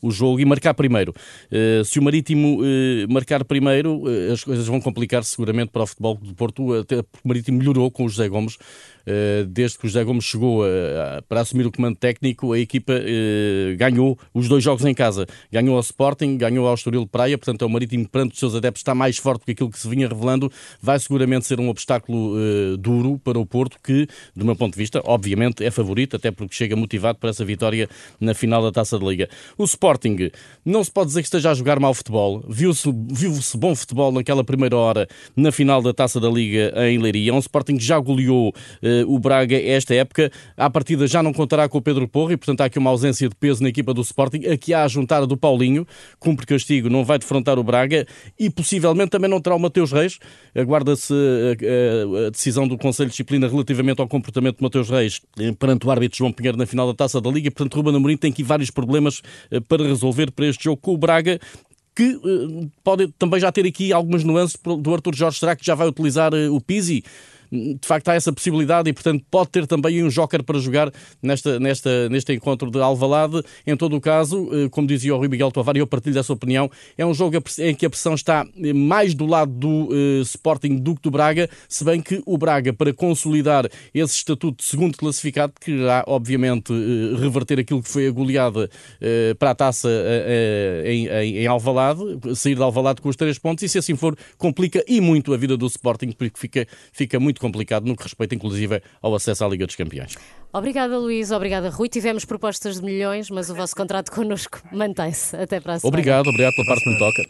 o 0.02 0.11
jogo 0.11 0.41
e 0.41 0.45
marcar 0.45 0.75
primeiro. 0.75 1.14
se 1.85 1.99
o 1.99 2.02
Marítimo 2.02 2.59
marcar 3.09 3.45
primeiro, 3.45 4.02
as 4.33 4.43
coisas 4.43 4.67
vão 4.67 4.81
complicar 4.81 5.23
seguramente 5.23 5.71
para 5.71 5.85
o 5.85 5.87
futebol 5.87 6.17
do 6.17 6.35
Porto, 6.35 6.75
até 6.75 7.02
porque 7.02 7.21
o 7.25 7.29
Marítimo 7.29 7.59
melhorou 7.59 7.91
com 7.91 8.05
o 8.05 8.09
José 8.09 8.29
Gomes. 8.29 8.59
Eh, 9.06 9.44
desde 9.49 9.78
que 9.78 9.87
o 9.87 9.88
José 9.88 10.04
Gomes 10.04 10.25
chegou 10.25 10.62
para 11.28 11.40
assumir 11.40 11.66
o 11.66 11.73
comando 11.73 11.97
técnico, 11.97 12.52
a 12.52 12.59
equipa 12.59 12.92
eh, 12.94 13.75
ganhou 13.76 14.18
os 14.32 14.49
dois 14.49 14.62
jogos 14.62 14.85
em 14.85 14.94
casa. 14.94 15.26
Ganhou 15.50 15.76
ao 15.76 15.80
Sporting, 15.80 16.37
ganhou 16.37 16.66
ao 16.66 16.75
Estoril 16.75 17.06
Praia, 17.06 17.37
portanto 17.37 17.62
é 17.62 17.66
o 17.66 17.71
Marítimo 17.71 18.09
perante 18.09 18.32
os 18.35 18.38
seus 18.38 18.54
adeptos 18.54 18.80
está 18.80 18.94
mais 18.94 19.18
forte 19.18 19.40
do 19.40 19.47
que 19.47 19.52
aquilo 19.52 19.71
que 19.71 19.78
se 19.78 19.88
vinha 19.88 20.09
revelando. 20.09 20.50
Vai 20.80 20.99
seguramente 20.99 21.47
ser 21.47 21.61
um 21.61 21.68
obstáculo 21.68 22.37
eh, 22.37 22.76
duro 22.78 23.18
para 23.23 23.38
o 23.38 23.47
Porto, 23.47 23.78
que, 23.82 24.06
do 24.35 24.44
meu 24.44 24.56
ponto 24.56 24.75
de 24.75 24.78
vista, 24.78 25.00
obviamente 25.04 25.64
é 25.64 25.71
favorito, 25.71 26.16
até 26.16 26.30
porque 26.30 26.54
chega 26.54 26.76
motivado 26.76 27.18
para 27.18 27.30
essa 27.30 27.44
vitória 27.44 27.88
na 28.21 28.35
final 28.35 28.62
da 28.62 28.71
Taça 28.71 28.99
da 28.99 29.06
Liga. 29.06 29.28
O 29.56 29.64
Sporting 29.64 30.30
não 30.64 30.82
se 30.82 30.90
pode 30.90 31.09
dizer 31.09 31.23
que 31.23 31.26
esteja 31.26 31.50
a 31.50 31.54
jogar 31.54 31.78
mau 31.80 31.94
futebol. 31.94 32.44
Viu-se 32.49 32.92
viu 33.11 33.32
bom 33.56 33.75
futebol 33.75 34.12
naquela 34.12 34.44
primeira 34.44 34.76
hora 34.76 35.09
na 35.37 35.50
final 35.50 35.82
da 35.82 35.92
Taça 35.92 36.21
da 36.21 36.28
Liga 36.28 36.73
em 36.88 36.99
Leiria. 36.99 37.30
É 37.30 37.35
um 37.35 37.38
Sporting 37.38 37.76
que 37.76 37.85
já 37.85 37.99
goleou 37.99 38.52
eh, 38.82 38.91
o 39.06 39.18
Braga 39.18 39.56
esta 39.56 39.94
época. 39.94 40.30
À 40.56 40.68
partida 40.70 41.06
já 41.06 41.22
não 41.22 41.32
contará 41.32 41.68
com 41.68 41.78
o 41.78 41.82
Pedro 41.82 42.06
Porro 42.08 42.32
e, 42.32 42.37
portanto, 42.37 42.61
há 42.61 42.64
aqui 42.66 42.78
uma 42.78 42.90
ausência 42.90 43.28
de 43.28 43.34
peso 43.34 43.62
na 43.62 43.68
equipa 43.68 43.92
do 43.94 44.00
Sporting. 44.00 44.46
Aqui 44.46 44.75
há 44.75 44.84
a 44.84 44.88
juntada 44.88 45.26
do 45.26 45.37
Paulinho, 45.37 45.87
cumpre 46.18 46.46
castigo, 46.46 46.88
não 46.88 47.04
vai 47.04 47.18
defrontar 47.18 47.58
o 47.58 47.64
Braga 47.64 48.06
e 48.38 48.50
possivelmente 48.50 49.11
também 49.11 49.30
não 49.30 49.40
terá 49.40 49.56
o 49.56 49.58
Mateus 49.58 49.92
Reis. 49.92 50.18
Aguarda-se 50.54 51.12
a, 51.12 52.25
a, 52.25 52.26
a 52.26 52.30
decisão 52.30 52.66
do 52.68 52.76
Conselho 52.76 53.08
de 53.08 53.12
Disciplina 53.12 53.49
relativamente 53.49 54.00
ao 54.00 54.08
comportamento 54.08 54.58
de 54.58 54.62
Mateus 54.62 54.88
Reis 54.90 55.20
eh, 55.38 55.52
perante 55.52 55.87
o 55.87 55.90
árbitro 55.90 56.18
João 56.18 56.32
Pinheiro 56.32 56.58
na 56.58 56.66
final 56.66 56.87
da 56.87 56.94
Taça 56.94 57.20
da 57.20 57.30
Liga. 57.30 57.50
Portanto, 57.50 57.75
Ruben 57.75 57.96
Amorim 57.96 58.16
tem 58.16 58.30
aqui 58.30 58.42
vários 58.42 58.70
problemas 58.70 59.22
eh, 59.50 59.61
para 59.61 59.84
resolver 59.84 60.30
para 60.30 60.46
este 60.46 60.64
jogo 60.64 60.80
com 60.80 60.94
o 60.94 60.99
Braga 60.99 61.38
que 61.94 62.18
pode 62.82 63.08
também 63.18 63.38
já 63.38 63.52
ter 63.52 63.66
aqui 63.66 63.92
algumas 63.92 64.25
nuances 64.25 64.56
do 64.80 64.94
Arthur 64.94 65.14
Jorge. 65.14 65.38
Será 65.38 65.54
que 65.54 65.64
já 65.64 65.75
vai 65.75 65.87
utilizar 65.87 66.32
o 66.34 66.61
Pizzi? 66.61 67.04
De 67.52 67.87
facto 67.87 68.09
há 68.09 68.14
essa 68.14 68.32
possibilidade 68.32 68.88
e, 68.88 68.92
portanto, 68.92 69.23
pode 69.30 69.50
ter 69.50 69.66
também 69.66 70.02
um 70.02 70.09
joker 70.09 70.42
para 70.42 70.59
jogar 70.59 70.90
nesta, 71.23 71.61
nesta, 71.61 72.09
neste 72.09 72.32
encontro 72.32 72.71
de 72.71 72.80
Alvalade. 72.80 73.42
Em 73.66 73.76
todo 73.76 73.94
o 73.94 74.00
caso, 74.00 74.49
eh, 74.52 74.68
como 74.71 74.87
dizia 74.87 75.14
o 75.14 75.18
Rui 75.18 75.28
Miguel 75.28 75.52
Tovar, 75.52 75.76
eu 75.76 75.87
partilho 75.87 76.14
dessa 76.14 76.32
opinião, 76.32 76.71
é 76.97 77.04
um 77.04 77.12
jogo 77.12 77.37
em 77.59 77.75
que 77.75 77.85
a 77.85 77.90
pressão 77.90 78.14
está 78.14 78.47
mais 78.75 79.14
do 79.14 79.26
lado 79.26 79.52
do 79.52 79.88
uh, 79.90 80.23
Sporting 80.23 80.76
do 80.76 80.94
que 80.94 81.02
do 81.02 81.11
Braga, 81.11 81.49
se 81.68 81.85
bem 81.85 82.00
que 82.00 82.23
o 82.25 82.38
Braga, 82.38 82.73
para 82.73 82.92
consolidar 82.94 83.68
esse 83.92 84.14
estatuto 84.14 84.62
de 84.62 84.64
segundo 84.64 84.97
classificado, 84.97 85.52
quererá, 85.61 86.04
obviamente, 86.06 86.73
uh, 86.73 87.16
reverter 87.16 87.59
aquilo 87.59 87.82
que 87.82 87.88
foi 87.88 88.06
a 88.06 88.11
goleada 88.11 88.71
uh, 88.71 89.35
para 89.37 89.50
a 89.50 89.54
taça 89.54 89.88
em, 90.87 91.06
em, 91.06 91.38
em 91.38 91.47
Alvalade, 91.47 92.00
sair 92.35 92.54
de 92.54 92.62
Alvalade 92.62 93.00
com 93.00 93.09
os 93.09 93.16
três 93.16 93.38
pontos, 93.38 93.62
e 93.62 93.68
se 93.68 93.78
assim 93.78 93.94
for, 93.94 94.16
complica 94.38 94.82
e 94.88 95.00
muito 95.00 95.35
a 95.35 95.37
vida 95.37 95.56
do 95.56 95.66
Sporting, 95.66 96.12
porque 96.12 96.38
fica, 96.38 96.66
fica 96.92 97.21
muito 97.21 97.41
complicado 97.42 97.84
no 97.84 97.94
que 97.94 98.04
respeita, 98.04 98.34
inclusive, 98.34 98.80
ao 99.02 99.14
acesso 99.14 99.44
à 99.44 99.49
Liga 99.49 99.66
dos 99.66 99.76
Campeões. 99.76 100.16
Obrigada, 100.52 100.99
Luís. 100.99 101.30
Obrigada, 101.30 101.68
Rui. 101.70 101.88
Tivemos 101.88 102.25
propostas 102.25 102.76
de 102.76 102.82
milhões, 102.84 103.28
mas 103.30 103.50
o 103.50 103.54
vosso 103.54 103.75
contrato 103.75 104.11
connosco 104.11 104.62
mantém-se. 104.72 105.37
Até 105.37 105.61
para 105.61 105.75
a 105.75 105.78
semana. 105.78 105.88
Obrigado, 105.94 106.28
obrigado 106.28 106.54
pela 106.54 106.66
parte 106.66 106.84
que 106.84 106.90
me 106.90 106.99
toca. 106.99 107.22